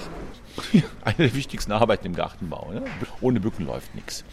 eine 1.04 1.18
der 1.18 1.34
wichtigsten 1.36 1.72
Arbeiten 1.72 2.08
im 2.08 2.16
Gartenbau. 2.16 2.72
Ne? 2.72 2.84
Ohne 3.22 3.40
Bücken 3.40 3.66
läuft 3.66 3.94
nichts. 3.96 4.24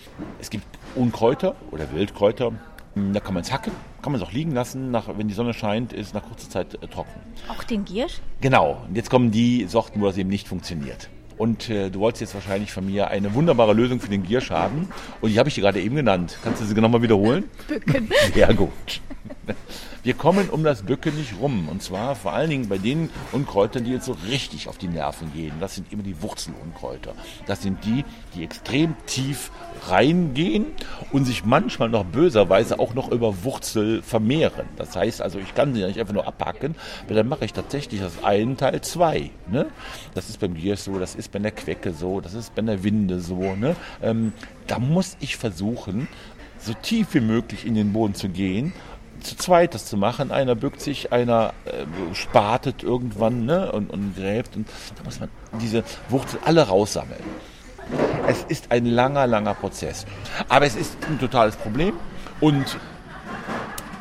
Es 0.40 0.50
gibt 0.50 0.66
Unkräuter 0.94 1.54
oder 1.70 1.92
Wildkräuter, 1.92 2.52
da 2.94 3.20
kann 3.20 3.34
man 3.34 3.42
es 3.42 3.52
hacken, 3.52 3.72
kann 4.02 4.12
man 4.12 4.20
es 4.20 4.26
auch 4.26 4.32
liegen 4.32 4.52
lassen, 4.52 4.90
nach, 4.90 5.08
wenn 5.18 5.26
die 5.26 5.34
Sonne 5.34 5.52
scheint, 5.52 5.92
ist 5.92 6.14
nach 6.14 6.22
kurzer 6.22 6.48
Zeit 6.48 6.74
äh, 6.74 6.86
trocken. 6.86 7.20
Auch 7.48 7.64
den 7.64 7.84
Giersch? 7.84 8.20
Genau, 8.40 8.84
und 8.86 8.96
jetzt 8.96 9.10
kommen 9.10 9.30
die 9.30 9.66
Sorten, 9.66 10.00
wo 10.00 10.06
das 10.06 10.16
eben 10.16 10.30
nicht 10.30 10.46
funktioniert. 10.46 11.08
Und 11.36 11.68
äh, 11.68 11.90
du 11.90 11.98
wolltest 11.98 12.20
jetzt 12.20 12.34
wahrscheinlich 12.34 12.70
von 12.70 12.86
mir 12.86 13.08
eine 13.08 13.34
wunderbare 13.34 13.72
Lösung 13.72 13.98
für 13.98 14.08
den 14.08 14.22
Giersch 14.22 14.50
haben. 14.50 14.88
Und 15.20 15.30
die 15.30 15.38
habe 15.40 15.48
ich 15.48 15.56
dir 15.56 15.62
gerade 15.62 15.80
eben 15.80 15.96
genannt. 15.96 16.38
Kannst 16.44 16.62
du 16.62 16.64
sie 16.64 16.74
nochmal 16.74 17.02
wiederholen? 17.02 17.44
Bücken. 17.66 18.08
Sehr 18.32 18.54
gut. 18.54 19.00
Wir 20.04 20.12
kommen 20.12 20.50
um 20.50 20.64
das 20.64 20.82
Böcke 20.82 21.10
nicht 21.10 21.40
rum. 21.40 21.66
Und 21.70 21.82
zwar 21.82 22.14
vor 22.14 22.34
allen 22.34 22.50
Dingen 22.50 22.68
bei 22.68 22.76
den 22.76 23.08
Unkräutern, 23.32 23.84
die 23.84 23.92
jetzt 23.92 24.04
so 24.04 24.16
richtig 24.28 24.68
auf 24.68 24.76
die 24.76 24.86
Nerven 24.86 25.32
gehen. 25.32 25.54
Das 25.60 25.74
sind 25.74 25.90
immer 25.92 26.02
die 26.02 26.20
Wurzelunkräuter. 26.20 27.14
Das 27.46 27.62
sind 27.62 27.82
die, 27.86 28.04
die 28.34 28.44
extrem 28.44 28.96
tief 29.06 29.50
reingehen 29.88 30.66
und 31.10 31.24
sich 31.24 31.46
manchmal 31.46 31.88
noch 31.88 32.04
böserweise 32.04 32.78
auch 32.78 32.92
noch 32.92 33.10
über 33.10 33.44
Wurzel 33.44 34.02
vermehren. 34.02 34.66
Das 34.76 34.94
heißt 34.94 35.22
also, 35.22 35.38
ich 35.38 35.54
kann 35.54 35.72
sie 35.72 35.80
ja 35.80 35.86
nicht 35.86 35.98
einfach 35.98 36.12
nur 36.12 36.26
abhacken, 36.26 36.74
weil 37.06 37.16
dann 37.16 37.28
mache 37.28 37.46
ich 37.46 37.54
tatsächlich 37.54 38.00
das 38.00 38.22
einen 38.22 38.58
Teil 38.58 38.82
zwei. 38.82 39.30
Ne? 39.50 39.66
Das 40.14 40.28
ist 40.28 40.38
beim 40.38 40.52
Giers 40.52 40.84
so, 40.84 40.98
das 40.98 41.14
ist 41.14 41.32
bei 41.32 41.38
der 41.38 41.52
Quecke 41.52 41.92
so, 41.94 42.20
das 42.20 42.34
ist 42.34 42.54
bei 42.54 42.60
der 42.60 42.84
Winde 42.84 43.20
so. 43.20 43.56
Ne? 43.56 43.74
Ähm, 44.02 44.34
da 44.66 44.78
muss 44.78 45.16
ich 45.20 45.38
versuchen, 45.38 46.08
so 46.58 46.72
tief 46.74 47.08
wie 47.12 47.20
möglich 47.20 47.66
in 47.66 47.74
den 47.74 47.92
Boden 47.92 48.14
zu 48.14 48.28
gehen 48.28 48.72
zu 49.24 49.36
zweit 49.36 49.74
das 49.74 49.86
zu 49.86 49.96
machen. 49.96 50.30
Einer 50.30 50.54
bückt 50.54 50.80
sich, 50.80 51.12
einer 51.12 51.52
äh, 51.64 52.14
spatet 52.14 52.82
irgendwann 52.82 53.44
ne, 53.44 53.72
und, 53.72 53.90
und 53.90 54.14
gräbt. 54.16 54.56
Und 54.56 54.68
da 54.96 55.04
muss 55.04 55.20
man 55.20 55.28
diese 55.60 55.82
Wurzel 56.08 56.38
alle 56.44 56.68
raussammeln. 56.68 57.22
Es 58.26 58.42
ist 58.44 58.70
ein 58.70 58.86
langer, 58.86 59.26
langer 59.26 59.54
Prozess. 59.54 60.06
Aber 60.48 60.66
es 60.66 60.76
ist 60.76 60.96
ein 61.08 61.18
totales 61.18 61.56
Problem. 61.56 61.94
Und 62.40 62.78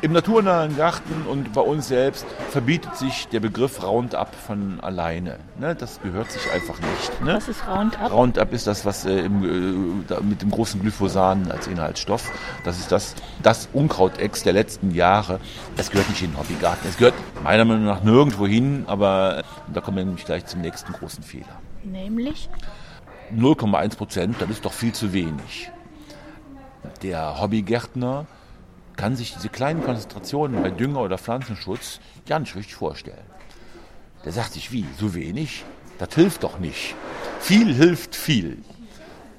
Im 0.04 0.12
naturnahen 0.12 0.76
Garten 0.76 1.24
und 1.26 1.54
bei 1.54 1.62
uns 1.62 1.88
selbst 1.88 2.26
verbietet 2.50 2.94
sich 2.94 3.26
der 3.28 3.40
Begriff 3.40 3.82
Roundup 3.82 4.34
von 4.34 4.78
alleine. 4.80 5.38
Ne? 5.58 5.74
Das 5.74 5.98
gehört 6.02 6.30
sich 6.30 6.42
einfach 6.52 6.78
nicht. 6.78 7.24
Ne? 7.24 7.36
Was 7.36 7.48
ist 7.48 7.66
Roundup? 7.66 8.12
Roundup 8.12 8.52
ist 8.52 8.66
das, 8.66 8.84
was 8.84 9.06
äh, 9.06 9.20
im, 9.20 10.04
äh, 10.06 10.20
mit 10.20 10.42
dem 10.42 10.50
großen 10.50 10.82
Glyphosan 10.82 11.50
als 11.50 11.68
Inhaltsstoff. 11.68 12.30
Das 12.64 12.78
ist 12.78 12.92
das, 12.92 13.14
das 13.42 13.70
Unkrautex 13.72 14.42
der 14.42 14.52
letzten 14.52 14.94
Jahre. 14.94 15.40
Das 15.78 15.90
gehört 15.90 16.10
nicht 16.10 16.20
in 16.20 16.32
den 16.32 16.38
Hobbygarten. 16.38 16.86
Es 16.86 16.98
gehört 16.98 17.14
meiner 17.42 17.64
Meinung 17.64 17.86
nach 17.86 18.02
nirgendwo 18.02 18.46
hin, 18.46 18.84
aber 18.86 19.42
da 19.72 19.80
kommen 19.80 19.96
wir 19.96 20.04
nämlich 20.04 20.26
gleich 20.26 20.44
zum 20.44 20.60
nächsten 20.60 20.92
großen 20.92 21.24
Fehler. 21.24 21.62
Nämlich? 21.82 22.50
0,1 23.34 23.96
Prozent, 23.96 24.36
das 24.38 24.50
ist 24.50 24.66
doch 24.66 24.74
viel 24.74 24.92
zu 24.92 25.14
wenig. 25.14 25.70
Der 27.02 27.40
Hobbygärtner 27.40 28.26
kann 28.96 29.16
sich 29.16 29.34
diese 29.34 29.48
kleinen 29.48 29.82
Konzentrationen 29.82 30.62
bei 30.62 30.70
Dünger 30.70 31.00
oder 31.00 31.18
Pflanzenschutz 31.18 32.00
nicht 32.28 32.56
richtig 32.56 32.74
vorstellen. 32.74 33.26
Der 34.24 34.32
sagt 34.32 34.54
sich, 34.54 34.72
wie, 34.72 34.86
so 34.98 35.14
wenig? 35.14 35.64
Das 35.98 36.14
hilft 36.14 36.42
doch 36.42 36.58
nicht. 36.58 36.94
Viel 37.40 37.74
hilft 37.74 38.16
viel. 38.16 38.58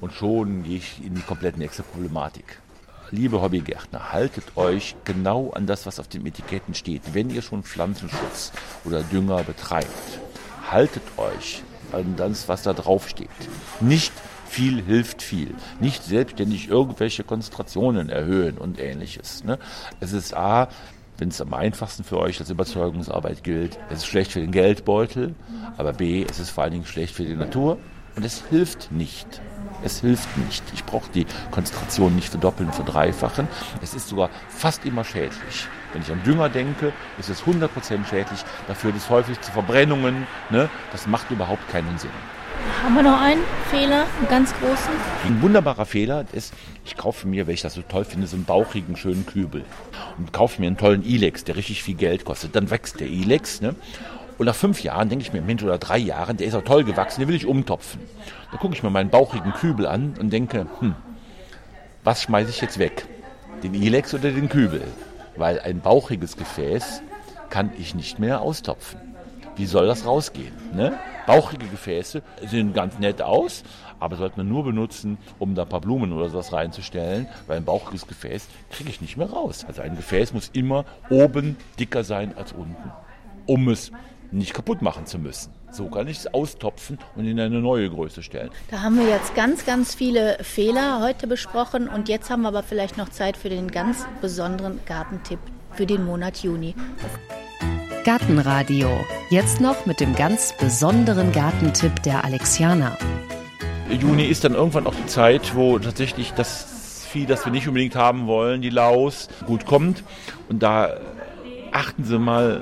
Und 0.02 0.14
schon 0.14 0.64
gehe 0.64 0.78
ich 0.78 1.04
in 1.04 1.16
die 1.16 1.22
komplett 1.22 1.58
nächste 1.58 1.84
Problematik. 1.84 2.60
Liebe 3.12 3.42
Hobbygärtner, 3.42 4.12
haltet 4.12 4.58
euch 4.58 4.96
genau 5.04 5.52
an 5.52 5.68
das, 5.68 5.86
was 5.86 6.00
auf 6.00 6.08
den 6.08 6.26
Etiketten 6.26 6.74
steht. 6.74 7.14
Wenn 7.14 7.30
ihr 7.30 7.42
schon 7.42 7.64
Pflanzenschutz 7.64 8.52
oder 8.84 9.04
Dünger 9.04 9.44
betreibt, 9.44 10.20
haltet 10.70 11.04
euch 11.18 11.64
an 11.92 12.16
das, 12.16 12.48
was 12.48 12.64
da 12.64 12.74
drauf 12.74 13.08
steht. 13.10 13.30
Nicht 13.80 14.12
viel 14.56 14.82
hilft 14.82 15.22
viel. 15.22 15.54
Nicht 15.82 16.02
selbstständig 16.02 16.70
irgendwelche 16.70 17.26
Konzentrationen 17.26 18.08
erhöhen 18.08 18.58
und 18.58 18.80
ähnliches. 18.80 19.44
Ne? 19.44 19.60
Es 20.00 20.14
ist 20.14 20.34
A, 20.34 20.70
wenn 21.18 21.28
es 21.28 21.42
am 21.42 21.54
einfachsten 21.54 22.06
für 22.06 22.18
euch 22.20 22.40
als 22.40 22.50
Überzeugungsarbeit 22.50 23.44
gilt, 23.44 23.78
es 23.90 23.98
ist 23.98 24.06
schlecht 24.06 24.32
für 24.32 24.40
den 24.40 24.52
Geldbeutel, 24.52 25.36
aber 25.76 25.92
B, 25.92 26.24
es 26.24 26.40
ist 26.40 26.52
vor 26.52 26.64
allen 26.64 26.72
Dingen 26.72 26.86
schlecht 26.86 27.14
für 27.16 27.26
die 27.26 27.36
Natur 27.36 27.78
und 28.16 28.24
es 28.24 28.46
hilft 28.50 28.94
nicht. 28.94 29.42
Es 29.84 30.00
hilft 30.00 30.38
nicht. 30.38 30.64
Ich 30.74 30.86
brauche 30.86 31.12
die 31.14 31.26
Konzentration 31.52 32.16
nicht 32.16 32.30
verdoppeln, 32.30 32.72
verdreifachen. 32.72 33.50
Es 33.84 33.94
ist 33.94 34.08
sogar 34.08 34.30
fast 34.48 34.86
immer 34.86 35.04
schädlich. 35.04 35.68
Wenn 35.92 36.02
ich 36.02 36.12
an 36.12 36.24
Dünger 36.24 36.48
denke, 36.48 36.94
ist 37.20 37.30
es 37.30 37.44
100% 37.44 37.70
schädlich. 38.10 38.40
Dafür 38.70 38.92
ist 38.92 39.04
es 39.04 39.10
häufig 39.10 39.40
zu 39.42 39.52
Verbrennungen. 39.52 40.28
Ne? 40.50 40.70
Das 40.94 41.08
macht 41.08 41.30
überhaupt 41.30 41.68
keinen 41.70 41.98
Sinn. 41.98 42.10
Haben 42.84 42.96
wir 42.96 43.04
noch 43.04 43.20
einen 43.20 43.42
Fehler, 43.70 44.06
einen 44.20 44.28
ganz 44.30 44.54
großen? 44.54 44.92
Ein 45.26 45.42
wunderbarer 45.42 45.86
Fehler 45.86 46.26
ist, 46.34 46.54
ich 46.86 46.96
kaufe 46.96 47.28
mir, 47.28 47.48
weil 47.48 47.56
ich 47.56 47.62
das 47.62 47.74
so 47.74 47.82
toll 47.82 48.06
finde, 48.06 48.28
so 48.28 48.36
einen 48.36 48.46
bauchigen, 48.46 48.96
schönen 48.96 49.26
Kübel. 49.26 49.64
Und 50.18 50.34
kaufe 50.34 50.62
mir 50.62 50.68
einen 50.68 50.78
tollen 50.78 51.04
Ilex, 51.04 51.44
der 51.44 51.56
richtig 51.56 51.84
viel 51.84 51.96
Geld 51.96 52.26
kostet. 52.26 52.56
Dann 52.56 52.70
wächst 52.70 53.00
der 53.00 53.08
Ilex. 53.08 53.62
Ne? 53.62 53.76
Und 54.38 54.46
nach 54.46 54.56
fünf 54.56 54.84
Jahren 54.84 55.10
denke 55.10 55.24
ich 55.24 55.34
mir, 55.34 55.42
Mensch, 55.42 55.64
oder 55.64 55.78
drei 55.78 55.98
Jahren, 55.98 56.38
der 56.38 56.48
ist 56.48 56.56
auch 56.56 56.64
toll 56.64 56.84
gewachsen, 56.84 57.22
den 57.22 57.30
will 57.30 57.36
ich 57.36 57.46
umtopfen. 57.46 58.02
Da 58.52 58.58
gucke 58.58 58.76
ich 58.76 58.84
mir 58.84 58.90
meinen 58.90 59.10
bauchigen 59.10 59.54
Kübel 59.54 59.88
an 59.88 60.14
und 60.20 60.32
denke, 60.32 60.68
hm, 60.80 60.96
was 62.04 62.22
schmeiße 62.22 62.50
ich 62.50 62.62
jetzt 62.62 62.78
weg? 62.78 63.08
Den 63.64 63.74
Ilex 63.74 64.14
oder 64.14 64.32
den 64.32 64.50
Kübel? 64.50 64.84
Weil 65.38 65.60
ein 65.60 65.80
bauchiges 65.80 66.38
Gefäß 66.38 67.02
kann 67.50 67.72
ich 67.78 67.96
nicht 67.96 68.20
mehr 68.20 68.42
austopfen. 68.42 69.00
Wie 69.56 69.66
soll 69.66 69.88
das 69.88 70.06
rausgehen? 70.06 70.54
Ne? 70.74 70.98
Bauchige 71.26 71.66
Gefäße 71.68 72.22
sehen 72.48 72.74
ganz 72.74 73.00
nett 73.00 73.22
aus, 73.22 73.64
aber 74.00 74.16
sollte 74.16 74.38
man 74.38 74.50
nur 74.50 74.64
benutzen, 74.64 75.18
um 75.40 75.56
da 75.56 75.64
ein 75.64 75.70
paar 75.70 75.82
Blumen 75.82 76.12
oder 76.12 76.30
sowas 76.30 76.54
reinzustellen, 76.54 77.28
weil 77.48 77.58
ein 77.58 77.66
bauchiges 77.66 78.08
Gefäß 78.08 78.48
kriege 78.70 78.90
ich 78.90 79.02
nicht 79.02 79.18
mehr 79.18 79.30
raus. 79.30 79.66
Also 79.68 79.82
ein 79.82 79.96
Gefäß 79.96 80.34
muss 80.34 80.50
immer 80.54 80.86
oben 81.10 81.58
dicker 81.80 82.04
sein 82.04 82.38
als 82.38 82.52
unten, 82.52 82.92
um 83.46 83.70
es 83.70 83.92
nicht 84.32 84.54
kaputt 84.54 84.82
machen 84.82 85.06
zu 85.06 85.18
müssen. 85.18 85.54
So 85.72 85.88
kann 85.88 86.08
ich 86.08 86.20
es 86.20 86.34
austopfen 86.34 87.00
und 87.16 87.26
in 87.26 87.40
eine 87.40 87.60
neue 87.60 87.90
Größe 87.90 88.24
stellen. 88.24 88.50
Da 88.72 88.82
haben 88.82 88.98
wir 88.98 89.08
jetzt 89.08 89.36
ganz, 89.36 89.66
ganz 89.66 89.96
viele 89.96 90.38
Fehler 90.42 91.02
heute 91.02 91.28
besprochen 91.28 91.90
und 91.90 92.08
jetzt 92.08 92.30
haben 92.30 92.44
wir 92.44 92.50
aber 92.50 92.64
vielleicht 92.64 92.98
noch 92.98 93.10
Zeit 93.10 93.36
für 93.38 93.50
den 93.50 93.72
ganz 93.72 94.06
besonderen 94.22 94.80
Gartentipp 94.86 95.40
für 95.74 95.86
den 95.86 96.06
Monat 96.06 96.38
Juni. 96.38 96.74
Gartenradio. 98.06 99.04
Jetzt 99.32 99.62
noch 99.62 99.88
mit 99.88 100.00
dem 100.00 100.14
ganz 100.14 100.54
besonderen 100.60 101.32
Gartentipp 101.32 102.04
der 102.04 102.24
Alexianer. 102.24 102.96
Juni 103.90 104.26
ist 104.26 104.44
dann 104.44 104.54
irgendwann 104.54 104.86
auch 104.86 104.94
die 104.94 105.08
Zeit, 105.08 105.56
wo 105.56 105.80
tatsächlich 105.80 106.32
das 106.34 107.08
Vieh, 107.10 107.26
das 107.26 107.46
wir 107.46 107.52
nicht 107.52 107.68
unbedingt 107.68 107.96
haben 107.96 108.28
wollen, 108.28 108.62
die 108.62 108.70
Laus, 108.70 109.28
gut 109.48 109.66
kommt. 109.66 110.04
Und 110.50 110.62
da 110.62 110.98
achten 111.72 112.04
Sie 112.04 112.20
mal 112.20 112.62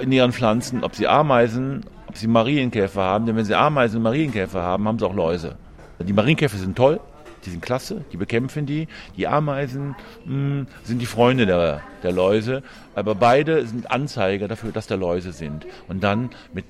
in 0.00 0.10
Ihren 0.10 0.32
Pflanzen, 0.32 0.82
ob 0.82 0.96
Sie 0.96 1.06
Ameisen, 1.06 1.86
ob 2.08 2.16
Sie 2.16 2.26
Marienkäfer 2.26 3.00
haben. 3.00 3.26
Denn 3.26 3.36
wenn 3.36 3.44
Sie 3.44 3.54
Ameisen 3.54 3.98
und 3.98 4.02
Marienkäfer 4.02 4.60
haben, 4.60 4.88
haben 4.88 4.98
Sie 4.98 5.06
auch 5.06 5.14
Läuse. 5.14 5.54
Die 6.00 6.12
Marienkäfer 6.12 6.58
sind 6.58 6.74
toll, 6.76 6.98
die 7.44 7.50
sind 7.50 7.62
klasse, 7.62 8.04
die 8.12 8.16
bekämpfen 8.16 8.66
die. 8.66 8.88
Die 9.16 9.26
Ameisen 9.26 9.94
mh, 10.24 10.66
sind 10.82 10.98
die 11.00 11.06
Freunde 11.06 11.46
der, 11.46 11.82
der 12.02 12.12
Läuse, 12.12 12.62
aber 12.94 13.14
beide 13.14 13.66
sind 13.66 13.90
Anzeiger 13.90 14.48
dafür, 14.48 14.72
dass 14.72 14.86
da 14.86 14.94
Läuse 14.94 15.32
sind. 15.32 15.66
Und 15.88 16.02
dann 16.02 16.30
mit 16.52 16.64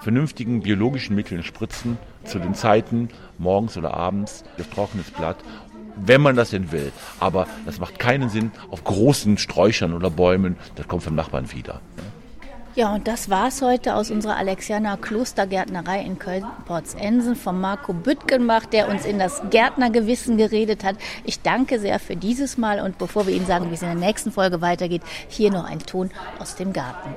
vernünftigen 0.00 0.62
biologischen 0.62 1.16
Mitteln 1.16 1.42
spritzen 1.42 1.98
zu 2.24 2.38
den 2.38 2.54
Zeiten, 2.54 3.08
morgens 3.38 3.76
oder 3.76 3.94
abends, 3.94 4.44
auf 4.58 4.68
trockenes 4.68 5.10
Blatt 5.10 5.38
wenn 5.96 6.20
man 6.20 6.36
das 6.36 6.50
denn 6.50 6.72
will. 6.72 6.92
Aber 7.20 7.46
das 7.64 7.80
macht 7.80 7.98
keinen 7.98 8.28
Sinn 8.28 8.52
auf 8.70 8.84
großen 8.84 9.38
Sträuchern 9.38 9.94
oder 9.94 10.10
Bäumen. 10.10 10.56
Das 10.74 10.86
kommt 10.86 11.02
vom 11.02 11.14
Nachbarn 11.14 11.50
wieder. 11.52 11.80
Ja, 12.76 12.94
und 12.94 13.08
das 13.08 13.30
war's 13.30 13.62
heute 13.62 13.94
aus 13.94 14.10
unserer 14.10 14.36
Alexianer 14.36 14.98
Klostergärtnerei 14.98 16.02
in 16.02 16.18
Köln-Porzensen 16.18 17.34
von 17.34 17.58
Marco 17.58 17.94
Büttgenbach, 17.94 18.66
der 18.66 18.90
uns 18.90 19.06
in 19.06 19.18
das 19.18 19.40
Gärtnergewissen 19.48 20.36
geredet 20.36 20.84
hat. 20.84 20.96
Ich 21.24 21.40
danke 21.40 21.80
sehr 21.80 21.98
für 21.98 22.16
dieses 22.16 22.58
Mal 22.58 22.82
und 22.82 22.98
bevor 22.98 23.26
wir 23.26 23.34
Ihnen 23.34 23.46
sagen, 23.46 23.70
wie 23.70 23.74
es 23.74 23.80
in 23.80 23.88
der 23.88 23.96
nächsten 23.96 24.30
Folge 24.30 24.60
weitergeht, 24.60 25.00
hier 25.28 25.50
noch 25.50 25.64
ein 25.64 25.78
Ton 25.78 26.10
aus 26.38 26.54
dem 26.56 26.74
Garten. 26.74 27.14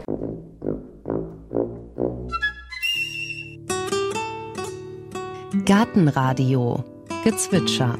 Gartenradio 5.66 6.86
Gezwitscher 7.26 7.98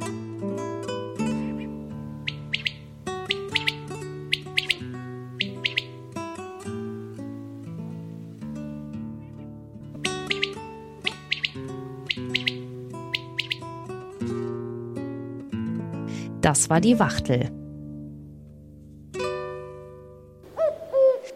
Das 16.42 16.70
war 16.70 16.80
die 16.80 17.00
Wachtel. 17.00 17.52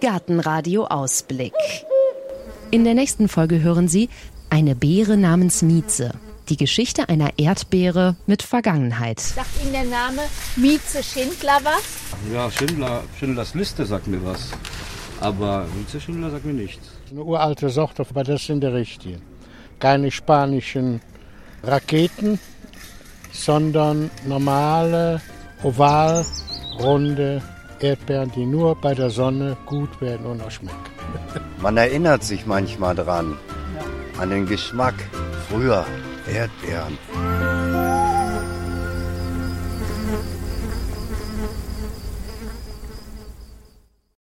Gartenradio 0.02 0.86
Ausblick. 0.86 1.54
In 2.72 2.84
der 2.84 2.94
nächsten 2.94 3.28
Folge 3.28 3.62
hören 3.62 3.88
Sie 3.88 4.10
eine 4.50 4.76
Beere 4.76 5.18
namens 5.18 5.62
Mieze. 5.62 6.12
Die 6.50 6.58
Geschichte 6.58 7.08
einer 7.08 7.32
Erdbeere 7.38 8.16
mit 8.28 8.44
Vergangenheit. 8.44 9.20
Sagt 9.20 9.62
Ihnen 9.62 9.74
der 9.74 9.86
Name 9.86 10.22
Mieze 10.56 11.04
Schindler 11.04 11.60
was? 11.64 11.84
Ja, 12.34 12.52
Schindler, 12.52 13.04
Schindlers 13.18 13.54
Liste 13.56 13.86
sagt 13.86 14.08
mir 14.08 14.24
was. 14.26 14.52
Aber 15.20 15.68
Mieze 15.78 16.02
Schindler 16.02 16.32
sagt 16.32 16.46
mir 16.46 16.54
nichts. 16.54 16.88
Eine 17.12 17.24
uralte 17.24 17.70
Sorte, 17.70 18.06
aber 18.10 18.24
das 18.24 18.46
sind 18.46 18.62
die 18.62 18.68
richtigen. 18.68 19.22
Keine 19.80 20.12
spanischen 20.12 21.02
Raketen, 21.64 22.40
sondern 23.34 24.10
normale, 24.26 25.22
oval, 25.64 26.26
runde 26.80 27.42
Erdbeeren, 27.80 28.32
die 28.32 28.46
nur 28.46 28.76
bei 28.76 28.94
der 28.94 29.10
Sonne 29.10 29.58
gut 29.66 30.00
werden 30.00 30.26
und 30.26 30.42
auch 30.42 30.52
schmecken. 30.52 30.78
Man 31.62 31.76
erinnert 31.76 32.24
sich 32.24 32.46
manchmal 32.46 32.96
dran, 32.96 33.38
an 34.18 34.30
den 34.30 34.46
Geschmack 34.46 34.96
früher 35.50 35.86
Erdbeeren. 36.28 36.98